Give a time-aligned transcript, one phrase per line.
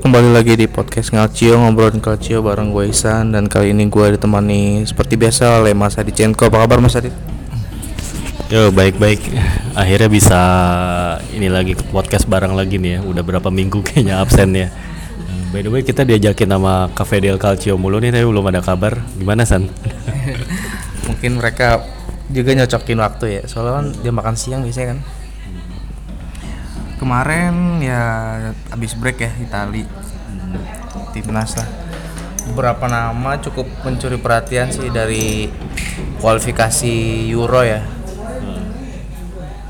[0.00, 4.88] Kembali lagi di podcast Ngalcio ngobrolin Calcio bareng gue Isan dan kali ini gue ditemani
[4.88, 6.48] seperti biasa oleh Mas Adi Cenko.
[6.48, 7.12] Apa kabar Mas Adi?
[8.48, 9.20] Yo baik-baik.
[9.76, 10.40] Akhirnya bisa
[11.36, 13.00] ini lagi ke podcast bareng lagi nih ya.
[13.04, 14.72] Udah berapa minggu kayaknya absen ya.
[15.52, 19.04] By the way kita diajakin sama Cafe Del Calcio mulu nih tapi belum ada kabar.
[19.20, 19.68] Gimana San?
[21.12, 21.84] Mungkin mereka
[22.32, 23.42] juga nyocokin waktu ya.
[23.44, 25.19] Soalnya kan dia makan siang biasanya kan.
[27.00, 28.02] Kemarin ya
[28.68, 29.88] habis break ya Itali
[31.16, 31.64] timnas lah.
[32.52, 35.48] Beberapa nama cukup mencuri perhatian sih dari
[36.20, 36.92] kualifikasi
[37.32, 37.80] Euro ya.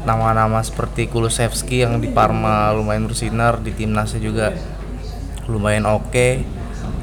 [0.02, 4.50] Nama-nama seperti Kulusevski yang di Parma lumayan bersinar di timnasnya juga
[5.46, 6.42] lumayan oke.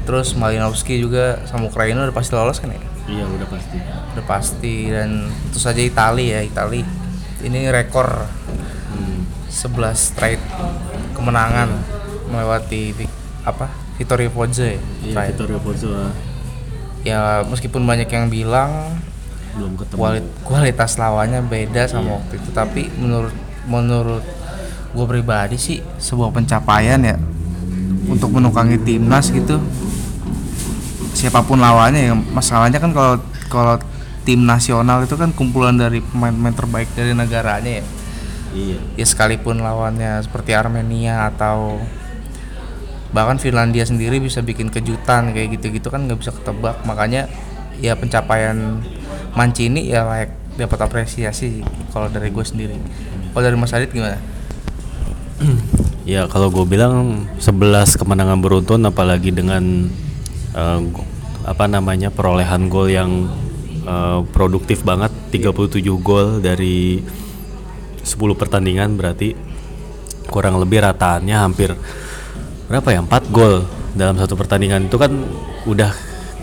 [0.03, 2.81] Terus Malinowski juga sama Ukraina udah pasti lolos kan ya?
[3.07, 3.77] iya udah pasti.
[4.11, 6.83] Udah pasti dan tentu saja Itali ya Itali
[7.47, 8.27] ini rekor
[9.57, 10.41] 11 straight
[11.11, 11.73] kemenangan
[12.27, 12.93] melewati
[13.41, 13.65] apa
[13.97, 15.25] Vittorio Pozzo ya, Iya.
[15.25, 16.13] Vittorio Pozzo ah,
[17.01, 19.01] ya meskipun banyak yang bilang
[19.57, 19.97] belum ketemu.
[19.97, 22.15] kuali- kualitas lawannya beda sama Iya.
[22.15, 23.33] waktu itu tapi menurut
[23.65, 24.21] menurut
[24.87, 27.17] gue pribadi sih sebuah pencapaian ya
[28.05, 29.57] untuk menukangi timnas gitu
[31.11, 33.75] siapa pun lawannya ya masalahnya kan kalau kalau
[34.21, 37.85] tim nasional itu kan kumpulan dari pemain-pemain terbaik dari negaranya ya
[38.57, 38.77] Iya.
[38.97, 41.77] ya sekalipun lawannya seperti Armenia atau
[43.13, 47.29] bahkan Finlandia sendiri bisa bikin kejutan kayak gitu-gitu kan nggak bisa ketebak makanya
[47.77, 48.81] ya pencapaian
[49.37, 51.61] Mancini ya layak dapat apresiasi
[51.93, 52.73] kalau dari gue sendiri
[53.31, 54.17] kalau dari Mas Adit gimana?
[56.07, 59.91] Ya kalau gue bilang 11 kemenangan beruntun apalagi dengan
[60.95, 61.03] go-
[61.43, 63.27] apa namanya perolehan gol yang
[63.83, 67.03] eh, produktif banget 37 gol dari
[68.07, 69.35] 10 pertandingan berarti
[70.31, 71.75] kurang lebih rataannya hampir
[72.71, 72.99] berapa ya?
[73.03, 73.63] 4 gol
[73.97, 74.87] dalam satu pertandingan.
[74.87, 75.11] Itu kan
[75.67, 75.91] udah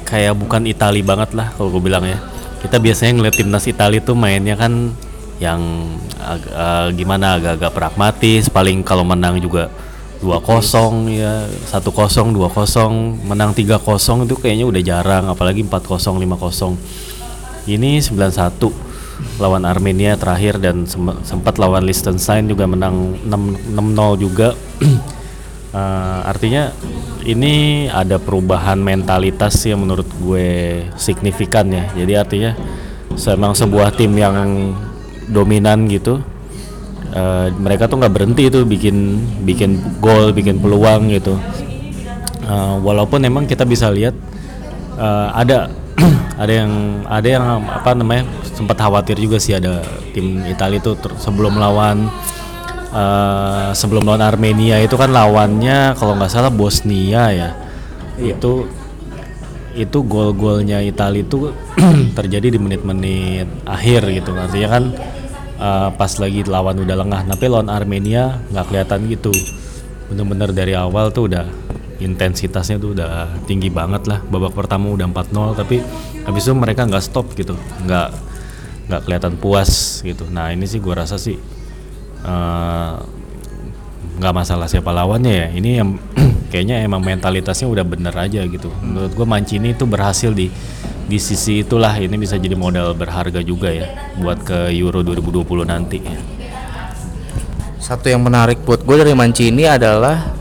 [0.04, 2.20] kayak bukan Itali banget lah kalau gue bilang ya.
[2.60, 4.92] Kita biasanya ngeliat timnas Itali tuh mainnya kan
[5.38, 5.60] yang
[6.20, 8.48] ag- eh, gimana agak-agak pragmatis.
[8.48, 9.68] Paling kalau menang juga
[10.24, 16.80] 2-0 ya 1-0 2-0 menang 3-0 itu kayaknya udah jarang apalagi 4-0 5-0
[17.68, 18.72] ini 9-1
[19.38, 24.48] lawan Armenia terakhir dan sem- sempat lawan Liechtenstein juga menang 6 6-0 juga
[25.74, 26.70] Eh, artinya
[27.26, 30.46] ini ada perubahan mentalitas yang menurut gue
[30.94, 31.90] signifikan ya.
[31.98, 32.54] Jadi artinya
[33.34, 34.70] memang sebuah tim yang
[35.26, 36.22] dominan gitu.
[37.10, 38.96] eh, mereka tuh nggak berhenti itu bikin
[39.42, 41.34] bikin gol, bikin peluang gitu.
[42.46, 44.14] Eh, walaupun emang kita bisa lihat
[44.94, 45.74] eh, ada
[46.34, 46.72] ada yang
[47.06, 52.10] ada yang apa namanya sempat khawatir juga sih ada tim Italia itu ter- sebelum lawan
[52.90, 57.50] eh, sebelum lawan Armenia itu kan lawannya kalau nggak salah Bosnia ya.
[58.18, 58.66] Itu
[59.74, 61.50] itu gol-golnya Italia itu
[62.18, 64.34] terjadi di menit-menit akhir gitu.
[64.34, 64.84] Artinya kan
[65.58, 69.34] eh, pas lagi lawan udah lengah tapi lawan Armenia nggak kelihatan gitu.
[70.10, 71.46] Bener-bener dari awal tuh udah
[72.00, 74.18] intensitasnya tuh udah tinggi banget lah.
[74.24, 75.82] Babak pertama udah 4-0 tapi
[76.24, 77.54] habis itu mereka nggak stop gitu.
[77.86, 78.08] Nggak
[78.90, 80.26] nggak kelihatan puas gitu.
[80.28, 81.36] Nah ini sih gua rasa sih
[82.24, 82.94] eh,
[84.18, 85.48] nggak masalah siapa lawannya ya.
[85.50, 85.88] Ini yang
[86.52, 88.70] kayaknya emang mentalitasnya udah bener aja gitu.
[88.82, 90.50] Menurut gue Mancini itu berhasil di
[91.04, 91.94] di sisi itulah.
[91.98, 95.98] Ini bisa jadi modal berharga juga ya buat ke Euro 2020 nanti.
[97.84, 100.33] Satu yang menarik buat gue dari Mancini adalah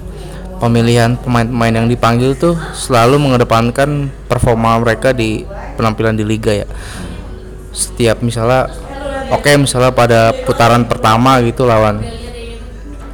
[0.63, 5.43] pemilihan pemain-pemain yang dipanggil tuh selalu mengedepankan performa mereka di
[5.75, 6.67] penampilan di liga ya.
[7.75, 8.71] Setiap misalnya
[9.27, 11.99] oke misalnya pada putaran pertama gitu lawan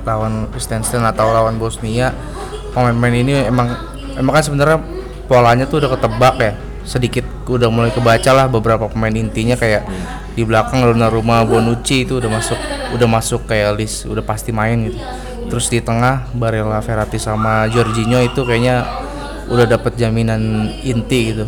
[0.06, 2.14] lawan Liechtenstein atau lawan Bosnia
[2.78, 3.74] pemain-pemain ini emang
[4.14, 4.78] emang kan sebenarnya
[5.26, 6.54] polanya tuh udah ketebak ya
[6.86, 9.86] sedikit udah mulai kebaca lah beberapa pemain intinya kayak
[10.34, 12.60] di belakang Donnarumma Bonucci itu udah masuk
[12.94, 14.98] udah masuk kayak list udah pasti main gitu
[15.50, 18.86] terus di tengah Barella Verratti sama Jorginho itu kayaknya
[19.50, 21.46] udah dapat jaminan inti gitu.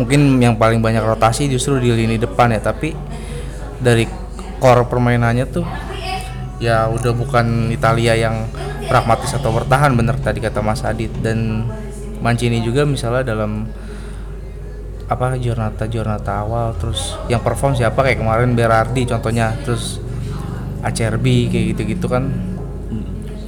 [0.00, 2.96] Mungkin yang paling banyak rotasi justru di lini depan ya tapi
[3.76, 4.08] dari
[4.56, 5.68] core permainannya tuh
[6.62, 8.48] ya udah bukan Italia yang
[8.88, 11.68] pragmatis atau bertahan bener tadi kata Mas Adit dan
[12.22, 13.66] Mancini juga misalnya dalam
[15.10, 18.00] apa Giornata Giornata awal terus yang perform siapa?
[18.00, 20.00] Kayak kemarin Berardi contohnya terus
[20.80, 22.51] Acerbi kayak gitu-gitu kan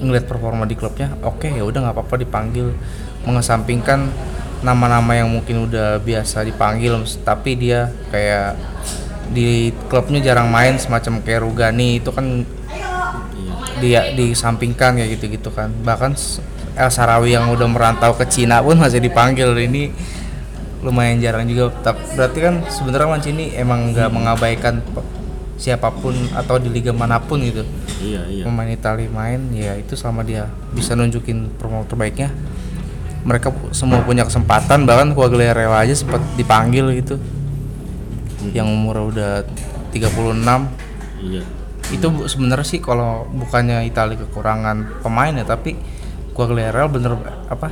[0.05, 2.77] ngeliat performa di klubnya oke ya udah nggak apa-apa dipanggil.
[3.25, 4.13] Mengesampingkan
[4.61, 8.57] nama-nama yang mungkin udah biasa dipanggil tapi dia kayak
[9.33, 12.45] di klubnya jarang main semacam kayak Rugani itu kan
[13.81, 15.73] dia disampingkan kayak gitu-gitu kan.
[15.73, 16.13] Bahkan
[16.75, 19.53] El Sarawi yang udah merantau ke Cina pun masih dipanggil.
[19.57, 19.89] Ini
[20.85, 21.73] lumayan jarang juga
[22.13, 24.85] berarti kan sebenarnya Mancini emang nggak mengabaikan
[25.57, 27.63] siapa pun atau di liga mana pun gitu
[27.97, 28.43] Iya iya.
[28.43, 32.35] pemain Italia main ya itu selama dia bisa nunjukin performa terbaiknya
[33.23, 37.17] mereka semua punya kesempatan bahkan Quagliarella aja sempat dipanggil gitu
[38.51, 39.47] yang umur udah
[39.91, 40.69] 36
[41.23, 41.41] Iya.
[41.91, 45.79] itu bu- sebenarnya sih kalau bukannya Italia kekurangan pemain ya tapi
[46.31, 47.15] Quagliarella bener
[47.47, 47.71] apa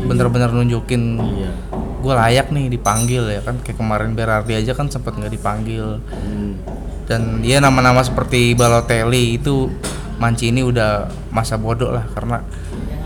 [0.00, 1.50] bener-bener nunjukin Iya.
[1.98, 6.56] gue layak nih dipanggil ya kan kayak kemarin Berardi aja kan sempat nggak dipanggil Hmm.
[7.04, 9.68] Dan dia nama-nama seperti Balotelli itu
[10.14, 12.40] Mancini udah masa bodoh lah karena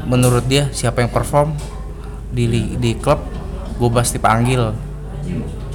[0.04, 1.56] menurut dia siapa yang perform
[2.30, 2.46] di
[2.76, 3.24] di klub
[3.78, 4.74] gue pasti panggil.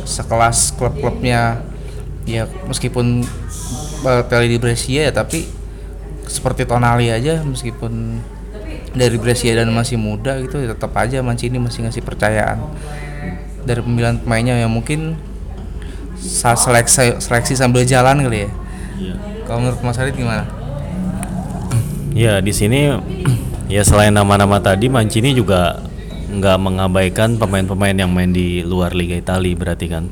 [0.04, 1.64] Sekelas klub-klubnya
[2.28, 3.24] ya meskipun
[4.04, 5.48] Balotelli di Brescia ya tapi
[6.28, 8.20] seperti Tonali aja meskipun
[8.94, 12.62] dari Brescia dan masih muda gitu ya tetap aja Mancini masih ngasih percayaan.
[13.64, 15.16] Dari pemilihan pemainnya yang mungkin
[16.24, 18.50] seleksi seleksi sambil jalan kali ya.
[18.98, 19.16] Iya.
[19.44, 20.48] Kalau menurut Mas Adit gimana?
[22.16, 22.94] Ya di sini
[23.68, 25.82] ya selain nama-nama tadi Mancini juga
[26.34, 30.08] nggak mengabaikan pemain-pemain yang main di luar Liga Italia berarti kan.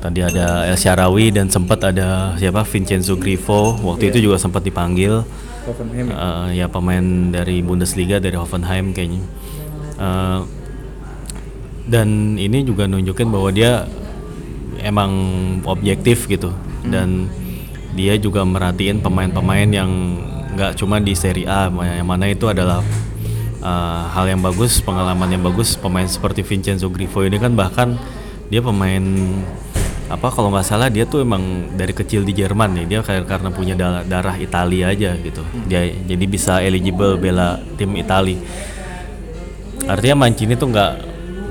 [0.00, 5.20] Tadi ada El Sharawi dan sempat ada siapa Vincenzo Grifo waktu itu juga sempat dipanggil.
[5.68, 9.20] Eh, ya pemain dari Bundesliga dari Hoffenheim kayaknya.
[10.00, 10.40] Eh,
[11.90, 13.84] dan ini juga nunjukin bahwa dia
[14.78, 15.10] emang
[15.66, 16.54] objektif gitu.
[16.86, 17.26] Dan
[17.98, 19.90] dia juga merhatiin pemain-pemain yang
[20.54, 22.82] nggak cuma di Serie A yang mana itu adalah
[23.62, 25.74] uh, hal yang bagus pengalaman yang bagus.
[25.74, 27.98] Pemain seperti Vincenzo Grifo ini kan bahkan
[28.50, 29.02] dia pemain
[30.10, 32.86] apa kalau nggak salah dia tuh emang dari kecil di Jerman nih.
[32.86, 35.42] Dia karena punya darah, darah Italia aja gitu.
[35.66, 38.38] Dia jadi bisa eligible bela tim Italia
[39.90, 40.92] artinya Mancini tuh nggak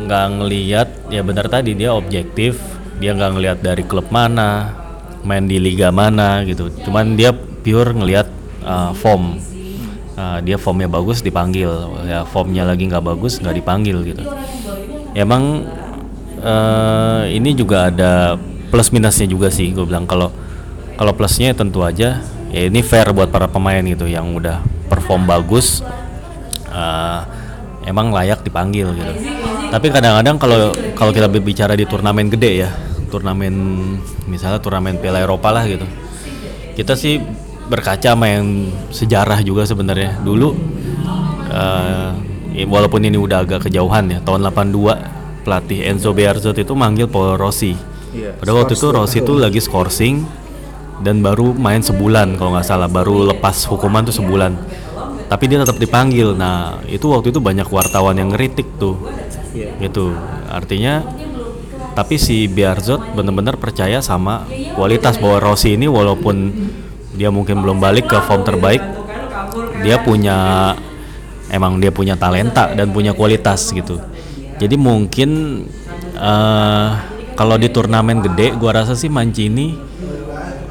[0.06, 2.60] nggak ngelihat ya benar tadi dia objektif
[3.00, 4.75] dia nggak ngelihat dari klub mana
[5.24, 6.72] main di liga mana gitu.
[6.84, 8.28] Cuman dia pure ngelihat
[8.63, 9.40] uh, form.
[10.19, 11.72] Uh, dia formnya bagus dipanggil.
[12.07, 14.24] Ya formnya lagi nggak bagus nggak dipanggil gitu.
[15.16, 15.63] Emang
[16.44, 18.36] uh, ini juga ada
[18.69, 20.04] plus minusnya juga sih gue bilang.
[20.04, 20.31] Kalau
[21.00, 22.19] kalau plusnya tentu aja
[22.51, 24.60] ya ini fair buat para pemain gitu yang udah
[24.92, 25.80] perform bagus
[26.68, 27.24] uh,
[27.88, 29.13] emang layak dipanggil gitu.
[29.69, 32.69] Tapi kadang-kadang kalau kalau kita berbicara di turnamen gede ya,
[33.10, 33.54] turnamen
[34.30, 35.86] misalnya turnamen Piala Eropa lah gitu.
[36.78, 37.20] Kita sih
[37.70, 40.22] berkaca sama yang sejarah juga sebenarnya.
[40.22, 40.50] Dulu
[41.52, 42.10] uh,
[42.70, 47.76] walaupun ini udah agak kejauhan ya, tahun 82 pelatih Enzo Bearzot itu manggil Paul Rossi.
[48.40, 50.26] Pada waktu itu Rossi itu lagi skorsing
[51.04, 54.54] dan baru main sebulan kalau nggak salah, baru lepas hukuman tuh sebulan
[55.30, 58.98] tapi dia tetap dipanggil nah itu waktu itu banyak wartawan yang ngeritik tuh
[59.78, 60.18] gitu
[60.50, 61.06] artinya
[62.00, 66.48] tapi si Biarzot benar-benar percaya sama kualitas bahwa Rossi ini walaupun
[67.12, 68.80] dia mungkin belum balik ke form terbaik
[69.84, 70.72] dia punya
[71.51, 74.00] emang dia punya talenta dan punya kualitas gitu.
[74.63, 75.60] Jadi mungkin
[76.15, 76.89] eh,
[77.36, 79.75] kalau di turnamen gede gua rasa sih Mancini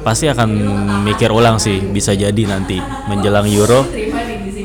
[0.01, 0.49] pasti akan
[1.05, 3.85] mikir ulang sih bisa jadi nanti menjelang Euro.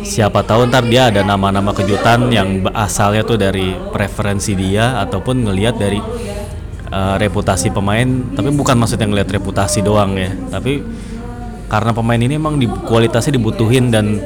[0.04, 5.76] Siapa tahu ntar dia ada nama-nama kejutan yang asalnya tuh dari preferensi dia ataupun ngelihat
[5.76, 6.00] dari
[6.94, 8.06] uh, reputasi pemain
[8.38, 10.30] tapi bukan maksudnya ngelihat reputasi doang ya.
[10.30, 10.78] Tapi
[11.66, 14.22] karena pemain ini emang di, kualitasnya dibutuhin dan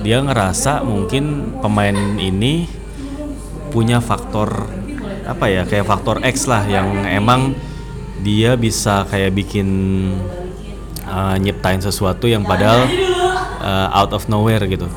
[0.00, 2.64] dia ngerasa mungkin pemain ini
[3.74, 4.70] punya faktor
[5.26, 7.52] apa ya kayak faktor X lah yang emang
[8.22, 9.68] dia bisa kayak bikin
[11.04, 12.88] uh, nyiptain sesuatu yang padahal
[13.60, 14.88] uh, out of nowhere gitu.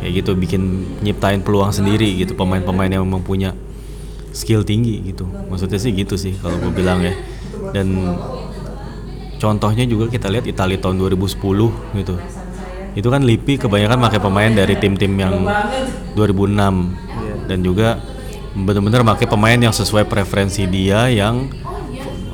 [0.00, 0.62] Kayak gitu bikin
[1.02, 3.52] nyiptain peluang sendiri gitu pemain-pemain yang memang punya
[4.36, 5.24] skill tinggi gitu.
[5.24, 7.16] Maksudnya sih gitu sih kalau gue bilang ya.
[7.72, 8.12] Dan
[9.40, 11.40] contohnya juga kita lihat Italia tahun 2010
[11.96, 12.14] gitu.
[12.96, 15.48] Itu kan Lippi kebanyakan pakai pemain dari tim-tim yang
[16.12, 18.00] 2006 dan juga
[18.56, 21.48] benar-benar pakai pemain yang sesuai preferensi dia yang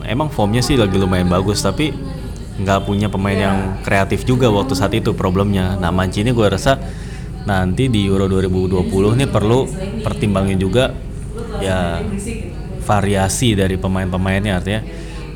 [0.07, 1.91] emang formnya sih lagi lumayan bagus tapi
[2.63, 5.75] nggak punya pemain yang kreatif juga waktu saat itu problemnya.
[5.83, 6.79] Nah Mancini gue rasa
[7.43, 9.67] nanti di Euro 2020 ini perlu
[10.05, 10.95] pertimbangin juga
[11.61, 12.01] ya
[12.83, 14.83] variasi dari pemain-pemainnya artinya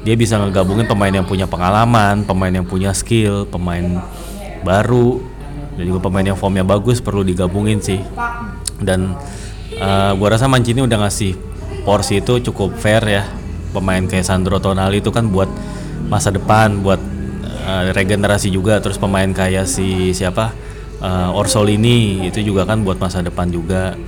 [0.06, 3.98] dia bisa ngegabungin pemain yang punya pengalaman, pemain yang punya skill, pemain
[4.62, 5.18] baru
[5.74, 7.98] dan juga pemain yang formnya bagus perlu digabungin sih.
[8.78, 9.18] Dan
[9.82, 11.34] uh, gua rasa Mancini udah ngasih
[11.82, 13.26] porsi itu cukup fair ya.
[13.74, 15.50] Pemain kayak Sandro Tonali itu kan buat
[16.06, 17.02] masa depan, buat
[17.66, 18.78] uh, regenerasi juga.
[18.78, 20.54] Terus pemain kayak si siapa
[21.02, 23.98] uh, Orsolini itu juga kan buat masa depan juga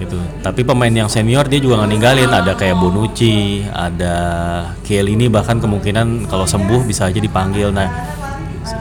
[0.00, 0.16] gitu.
[0.40, 2.30] Tapi pemain yang senior dia juga nggak ninggalin.
[2.32, 4.14] Ada kayak Bonucci, ada
[4.82, 7.68] Chiellini bahkan kemungkinan kalau sembuh bisa aja dipanggil.
[7.70, 7.88] Nah,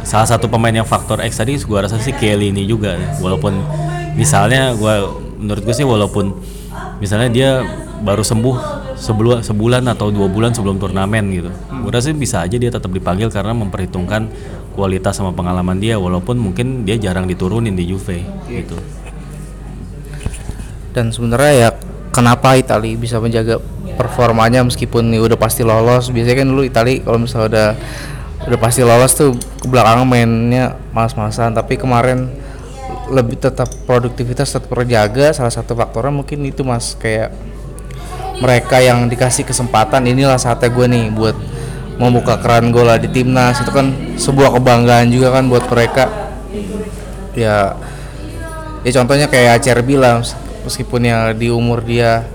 [0.08, 2.96] salah satu pemain yang faktor X tadi gua rasa sih Chiellini juga.
[3.20, 3.54] Walaupun
[4.16, 6.36] misalnya gua menurut gue sih walaupun
[7.00, 7.50] misalnya dia
[8.04, 8.56] baru sembuh
[9.00, 11.50] sebulan sebulan atau dua bulan sebelum turnamen gitu.
[11.72, 14.28] Gue rasa bisa aja dia tetap dipanggil karena memperhitungkan
[14.76, 18.20] kualitas sama pengalaman dia walaupun mungkin dia jarang diturunin di Juve
[18.52, 18.76] gitu.
[20.92, 21.70] Dan sebenarnya ya
[22.10, 23.62] kenapa Itali bisa menjaga
[23.96, 26.10] performanya meskipun nih udah pasti lolos?
[26.10, 27.70] Biasanya kan dulu Itali kalau misalnya udah
[28.50, 31.52] udah pasti lolos tuh ke belakang mainnya malas-malasan.
[31.52, 32.32] Tapi kemarin
[33.12, 35.36] lebih tetap produktivitas tetap terjaga.
[35.36, 37.36] Salah satu faktornya mungkin itu mas kayak
[38.40, 40.08] mereka yang dikasih kesempatan.
[40.08, 41.36] Inilah saatnya gue nih buat
[42.00, 43.60] membuka keran gol di timnas.
[43.60, 46.08] Itu kan sebuah kebanggaan juga kan buat mereka.
[47.36, 47.76] Ya
[48.88, 50.24] ya contohnya kayak Acer bilang
[50.66, 52.26] meskipun ya di umur dia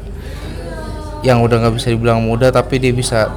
[1.24, 3.32] yang udah nggak bisa dibilang muda tapi dia bisa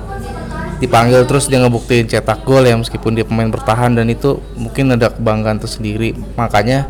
[0.77, 5.09] dipanggil terus dia ngebuktiin cetak gol ya meskipun dia pemain bertahan dan itu mungkin ada
[5.09, 6.85] kebanggaan tersendiri makanya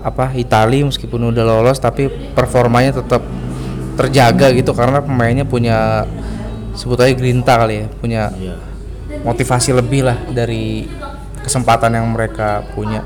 [0.00, 3.20] apa Itali meskipun udah lolos tapi performanya tetap
[4.00, 6.08] terjaga gitu karena pemainnya punya
[6.72, 8.56] sebut aja grinta kali ya punya Iya.
[9.26, 10.88] motivasi lebih lah dari
[11.44, 13.04] kesempatan yang mereka punya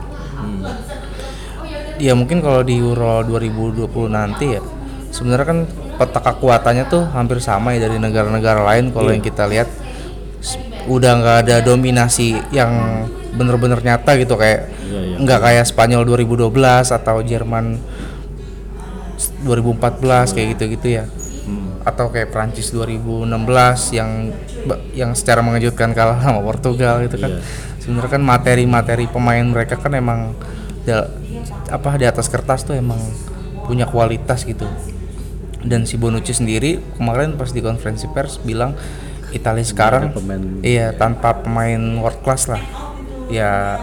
[1.97, 4.63] ya mungkin kalau di Euro 2020 nanti ya
[5.09, 5.59] sebenarnya kan
[5.95, 9.71] peta kekuatannya tuh hampir sama ya dari negara-negara lain kalau yang kita lihat.
[10.85, 12.69] Udah nggak ada dominasi yang
[13.33, 15.17] bener-bener nyata gitu kayak Iya, iya.
[15.17, 16.53] nggak kayak Spanyol 2012
[16.93, 17.81] atau Jerman
[19.17, 21.05] s- 2014 kayak gitu-gitu ya.
[21.85, 23.25] Atau kayak Prancis 2016
[23.93, 24.35] yang
[24.93, 27.33] yang secara mengejutkan kalah sama Portugal gitu kan.
[27.33, 27.41] Iya.
[27.79, 30.33] sebenarnya kan materi-materi pemain mereka kan emang
[31.71, 33.01] apa di atas kertas tuh emang
[33.65, 34.69] punya kualitas gitu.
[35.65, 38.77] Dan si Bonucci sendiri kemarin pas di konferensi pers bilang
[39.33, 42.61] Italia sekarang pemain- iya tanpa pemain world class lah.
[43.33, 43.81] Ya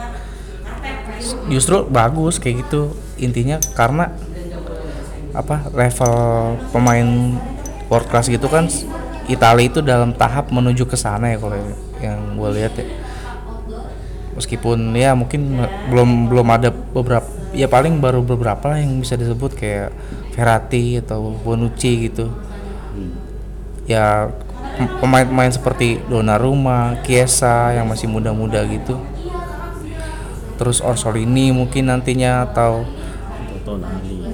[1.49, 2.93] justru bagus kayak gitu.
[3.17, 4.13] Intinya karena
[5.31, 6.13] apa level
[6.75, 7.07] pemain
[7.87, 8.67] world class gitu kan
[9.31, 11.55] Italia itu dalam tahap menuju ke sana ya kalau
[12.03, 12.85] yang gue lihat ya
[14.41, 15.61] meskipun ya mungkin
[15.93, 19.93] belum belum ada beberapa ya paling baru beberapa lah yang bisa disebut kayak
[20.33, 22.33] Verratti atau Bonucci gitu.
[23.85, 24.33] Ya
[24.79, 28.97] pem- pemain-pemain seperti Donnarumma, Chiesa yang masih muda-muda gitu.
[30.57, 32.87] Terus Orsolini mungkin nantinya atau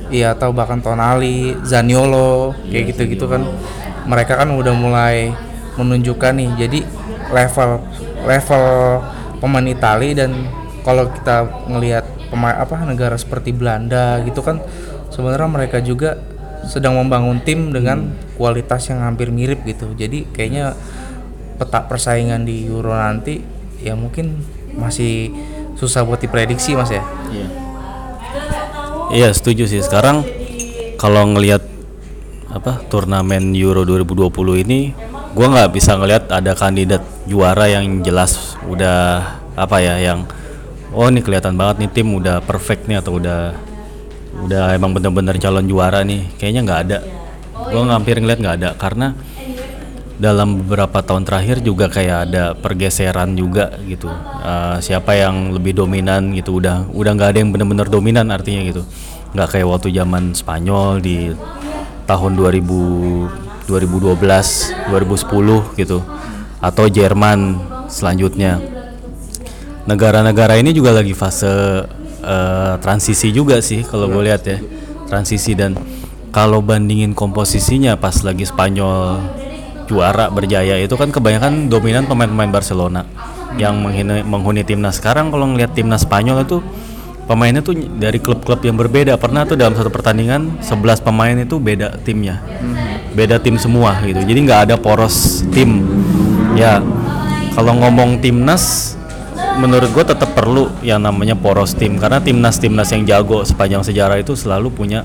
[0.07, 3.43] Iya atau bahkan Tonali, Zaniolo kayak gitu-gitu kan.
[4.07, 5.35] Mereka kan udah mulai
[5.75, 6.79] menunjukkan nih jadi
[7.33, 7.83] level
[8.23, 8.63] level
[9.37, 10.33] pemain Itali dan
[10.81, 14.59] kalau kita ngelihat pemain apa negara seperti Belanda gitu kan
[15.11, 16.19] sebenarnya mereka juga
[16.67, 19.95] sedang membangun tim dengan kualitas yang hampir mirip gitu.
[19.95, 20.75] Jadi kayaknya
[21.57, 23.39] peta persaingan di Euro nanti
[23.81, 24.43] ya mungkin
[24.75, 25.31] masih
[25.79, 27.01] susah buat diprediksi mas ya?
[27.31, 27.47] Iya.
[29.07, 29.79] Iya setuju sih.
[29.79, 30.27] Sekarang
[30.99, 31.63] kalau ngelihat
[32.51, 34.91] apa turnamen Euro 2020 ini
[35.31, 38.99] gua nggak bisa ngelihat ada kandidat juara yang jelas udah
[39.57, 40.27] apa ya yang
[40.93, 43.55] oh ini kelihatan banget nih tim udah perfect nih atau udah
[44.45, 46.29] udah emang bener-bener calon juara nih.
[46.37, 46.97] Kayaknya nggak ada.
[47.73, 48.69] Gua hampir ngeliat nggak ada.
[48.77, 49.17] Karena
[50.17, 54.09] dalam beberapa tahun terakhir juga kayak ada pergeseran juga gitu.
[54.41, 56.61] Eh, siapa yang lebih dominan gitu.
[56.61, 58.85] Udah udah nggak ada yang benar-benar dominan artinya gitu.
[59.33, 61.33] Nggak kayak waktu zaman Spanyol di
[62.05, 64.15] tahun 2000 2012
[64.93, 65.99] 2010 gitu.
[66.57, 68.59] Atau Jerman selanjutnya.
[69.87, 71.47] Negara-negara ini juga lagi fase
[72.21, 74.59] eh, transisi juga sih kalau gue lihat ya
[75.07, 75.55] transisi.
[75.55, 75.79] Dan
[76.35, 79.23] kalau bandingin komposisinya pas lagi Spanyol
[79.87, 83.07] juara berjaya itu kan kebanyakan dominan pemain-pemain Barcelona.
[83.55, 84.99] Yang menghuni, menghuni timnas.
[84.99, 86.59] Sekarang kalau ngelihat timnas Spanyol itu
[87.25, 89.15] pemainnya tuh dari klub-klub yang berbeda.
[89.15, 92.43] Pernah tuh dalam satu pertandingan 11 pemain itu beda timnya.
[93.15, 94.19] Beda tim semua gitu.
[94.19, 95.87] Jadi nggak ada poros tim.
[96.59, 96.83] Ya
[97.57, 98.93] kalau ngomong timnas
[99.57, 101.97] menurut gue tetap perlu yang namanya poros tim.
[101.97, 105.01] Karena timnas timnas yang jago sepanjang sejarah itu selalu punya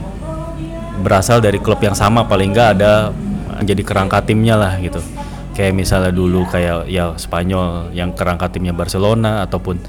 [1.00, 2.28] berasal dari klub yang sama.
[2.28, 3.09] Paling nggak ada
[3.64, 5.00] jadi kerangka timnya lah gitu.
[5.56, 9.80] Kayak misalnya dulu kayak ya Spanyol yang kerangka timnya Barcelona ataupun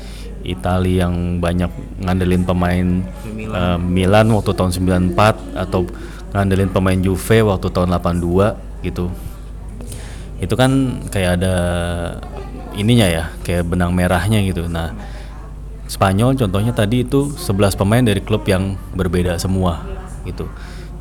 [0.47, 2.87] Itali yang banyak ngandelin pemain
[3.27, 4.71] eh, Milan waktu tahun
[5.11, 5.83] 94 atau
[6.31, 9.11] ngandelin pemain Juve waktu tahun 82 gitu.
[10.39, 11.55] Itu kan kayak ada
[12.75, 14.65] ininya ya kayak benang merahnya gitu.
[14.67, 14.93] Nah
[15.87, 19.83] Spanyol contohnya tadi itu 11 pemain dari klub yang berbeda semua
[20.25, 20.49] gitu.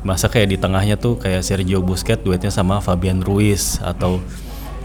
[0.03, 4.19] Masa kayak di tengahnya tuh kayak Sergio Busquets duetnya sama Fabian Ruiz atau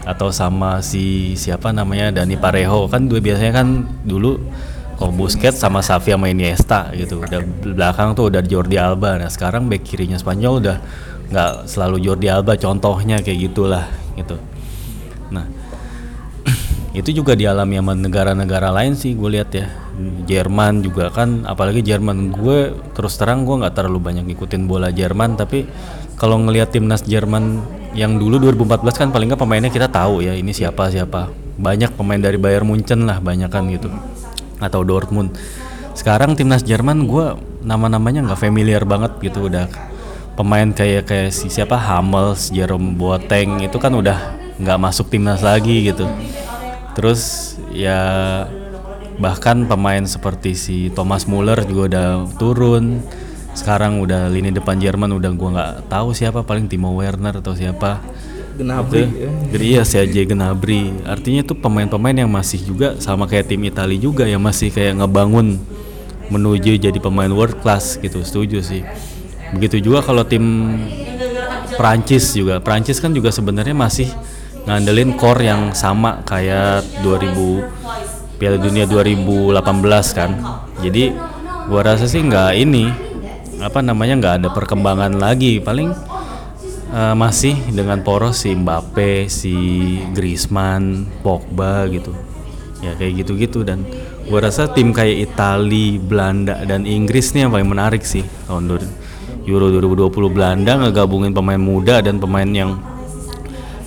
[0.07, 2.87] atau sama si siapa namanya Dani Parejo.
[2.87, 4.39] Kan dua biasanya kan dulu
[4.95, 7.19] kalau Busquets sama Xavi sama Iniesta gitu.
[7.21, 9.19] Udah belakang tuh udah Jordi Alba.
[9.19, 10.77] Nah sekarang back kirinya Spanyol udah
[11.29, 13.85] nggak selalu Jordi Alba contohnya kayak gitulah
[14.17, 14.41] gitu
[16.99, 19.71] itu juga dialami sama negara-negara lain sih gue lihat ya.
[20.27, 22.35] Jerman juga kan apalagi Jerman.
[22.35, 25.63] Gue terus terang gue nggak terlalu banyak ngikutin bola Jerman tapi
[26.19, 27.63] kalau ngelihat timnas Jerman
[27.95, 31.31] yang dulu 2014 kan paling nggak pemainnya kita tahu ya ini siapa siapa.
[31.59, 33.87] Banyak pemain dari Bayern Munchen lah banyak kan gitu.
[34.59, 35.31] Atau Dortmund.
[35.95, 39.47] Sekarang timnas Jerman gue nama-namanya nggak familiar banget gitu.
[39.47, 39.71] Udah
[40.35, 41.79] pemain kayak kayak si siapa?
[41.79, 46.03] Hummels, Jerome Boateng itu kan udah nggak masuk timnas lagi gitu
[46.97, 47.99] terus ya
[49.19, 52.07] bahkan pemain seperti si Thomas Muller juga udah
[52.39, 53.03] turun.
[53.49, 57.99] Sekarang udah lini depan Jerman udah gua nggak tahu siapa paling Timo Werner atau siapa.
[58.59, 59.07] Gnabry
[59.55, 60.91] jadi iya si AJ Gnabry.
[61.07, 65.55] Artinya itu pemain-pemain yang masih juga sama kayak tim Italia juga yang masih kayak ngebangun
[66.29, 68.21] menuju jadi pemain world class gitu.
[68.21, 68.83] Setuju sih.
[69.55, 70.75] Begitu juga kalau tim
[71.79, 72.59] Prancis juga.
[72.59, 74.11] Prancis kan juga sebenarnya masih
[74.69, 79.57] ngandelin core yang sama kayak 2000 Piala Dunia 2018
[80.13, 80.31] kan.
[80.79, 81.11] Jadi
[81.65, 82.85] gua rasa sih nggak ini
[83.59, 85.57] apa namanya nggak ada perkembangan lagi.
[85.57, 85.89] Paling
[86.93, 89.55] eh, masih dengan poros si Mbappe, si
[90.13, 92.13] Griezmann, Pogba gitu.
[92.79, 93.65] Ya kayak gitu-gitu.
[93.65, 93.89] Dan
[94.29, 98.77] gua rasa tim kayak Itali, Belanda dan Inggris nih yang paling menarik sih tahun
[99.49, 102.77] Euro 2020 Belanda ngegabungin pemain muda dan pemain yang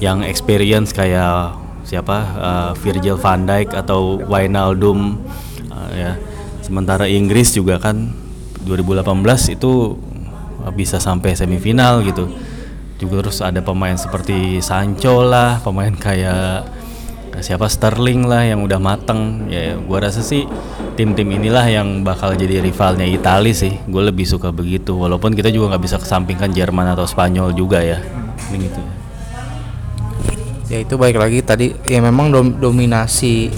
[0.02, 1.54] yang experience kayak
[1.86, 5.22] siapa uh, Virgil van Dijk atau Wijnaldum
[5.70, 6.18] uh, ya.
[6.58, 8.10] Sementara Inggris juga kan
[8.66, 9.94] 2018 itu
[10.74, 12.26] bisa sampai semifinal gitu.
[12.98, 16.66] Juga terus ada pemain seperti Sancho lah pemain kayak
[17.42, 19.50] siapa Sterling lah yang udah mateng.
[19.50, 20.46] Ya gua rasa sih
[20.94, 23.74] tim-tim inilah yang bakal jadi rivalnya Italia sih.
[23.90, 27.98] Gue lebih suka begitu walaupun kita juga nggak bisa kesampingkan Jerman atau Spanyol juga ya.
[28.54, 28.78] Ini gitu.
[28.78, 29.01] ya
[30.72, 31.44] ya itu baik lagi.
[31.44, 33.52] Tadi ya memang dom- dominasi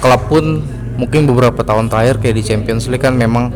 [0.00, 0.64] klub pun
[0.96, 3.52] mungkin beberapa tahun terakhir kayak di Champions League kan memang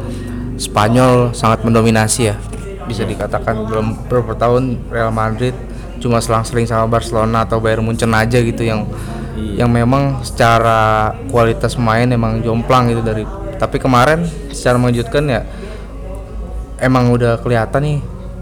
[0.61, 2.37] Spanyol sangat mendominasi ya.
[2.85, 5.57] Bisa dikatakan belum beberapa tahun Real Madrid
[5.99, 8.87] cuma selang-seling sama Barcelona atau Bayern Munchen aja gitu yang
[9.39, 13.23] yang memang secara kualitas pemain emang jomplang gitu dari
[13.59, 14.23] tapi kemarin
[14.55, 15.43] secara mengejutkan ya
[16.79, 17.99] emang udah kelihatan nih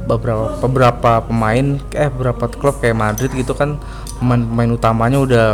[0.06, 3.76] beberapa beberapa pemain eh beberapa klub kayak Madrid gitu kan
[4.22, 5.46] pemain-pemain utamanya udah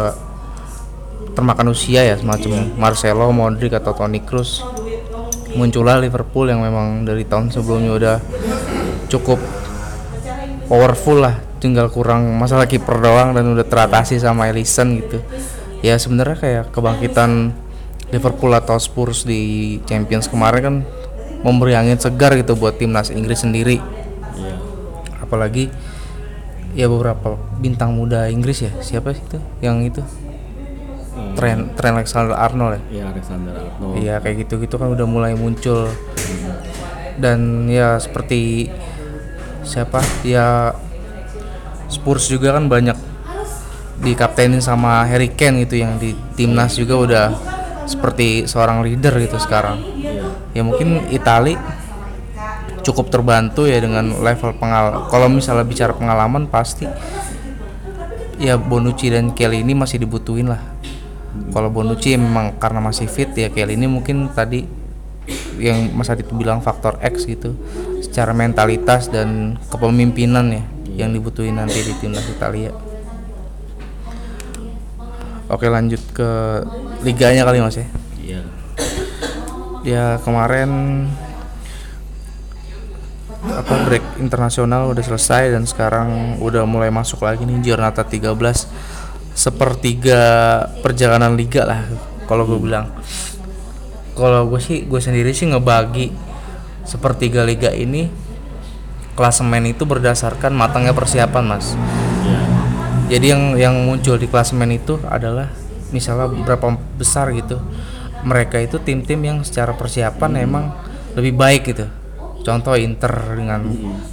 [1.32, 4.60] termakan usia ya semacam Marcelo, Modric atau Toni Kroos.
[5.52, 8.16] Muncullah Liverpool yang memang dari tahun sebelumnya udah
[9.08, 9.36] cukup
[10.68, 15.20] powerful lah tinggal kurang masalah kiper doang dan udah teratasi sama Alisson gitu.
[15.84, 17.52] Ya sebenarnya kayak kebangkitan
[18.12, 20.76] Liverpool atau Spurs di Champions kemarin kan
[21.42, 23.80] memberi angin segar gitu buat timnas Inggris sendiri
[24.36, 24.56] Iya.
[25.22, 25.70] apalagi
[26.72, 29.38] ya beberapa bintang muda Inggris ya siapa sih itu?
[29.60, 30.02] Yang itu?
[31.36, 32.80] Trent Trent Alexander Arnold ya?
[32.88, 33.94] Iya Alexander Arnold.
[34.00, 35.88] Iya kayak gitu-gitu kan udah mulai muncul.
[37.20, 38.72] Dan ya seperti
[39.62, 40.00] siapa?
[40.24, 40.72] Ya
[41.92, 42.96] Spurs juga kan banyak
[44.02, 47.26] dikaptenin sama Harry Kane gitu yang di timnas juga udah
[47.84, 49.78] seperti seorang leader gitu sekarang.
[50.56, 51.54] Ya mungkin Itali
[52.82, 56.86] cukup terbantu ya dengan level pengal kalau misalnya bicara pengalaman pasti
[58.42, 60.60] ya Bonucci dan Kelly ini masih dibutuhin lah
[61.54, 64.82] kalau Bonucci memang karena masih fit ya Kelly ini mungkin tadi
[65.62, 67.54] yang Mas Adit bilang faktor X gitu
[68.02, 72.74] secara mentalitas dan kepemimpinan ya yang dibutuhin nanti di timnas Italia.
[75.48, 76.30] Oke lanjut ke
[77.04, 77.86] liganya kali mas ya.
[78.20, 78.42] Iya.
[79.82, 81.04] Ya kemarin
[83.42, 88.38] apa break internasional udah selesai dan sekarang udah mulai masuk lagi nih Giornata 13
[89.34, 90.22] sepertiga
[90.78, 91.82] perjalanan liga lah
[92.30, 92.86] kalau gue bilang.
[94.12, 96.12] Kalau gue sih gue sendiri sih ngebagi
[96.86, 98.12] sepertiga liga ini
[99.18, 101.74] klasemen itu berdasarkan matangnya persiapan mas.
[103.10, 105.50] Jadi yang yang muncul di klasemen itu adalah
[105.92, 107.60] misalnya berapa besar gitu
[108.22, 110.64] mereka itu tim-tim yang secara persiapan emang
[111.18, 111.86] lebih baik gitu
[112.42, 113.62] contoh Inter dengan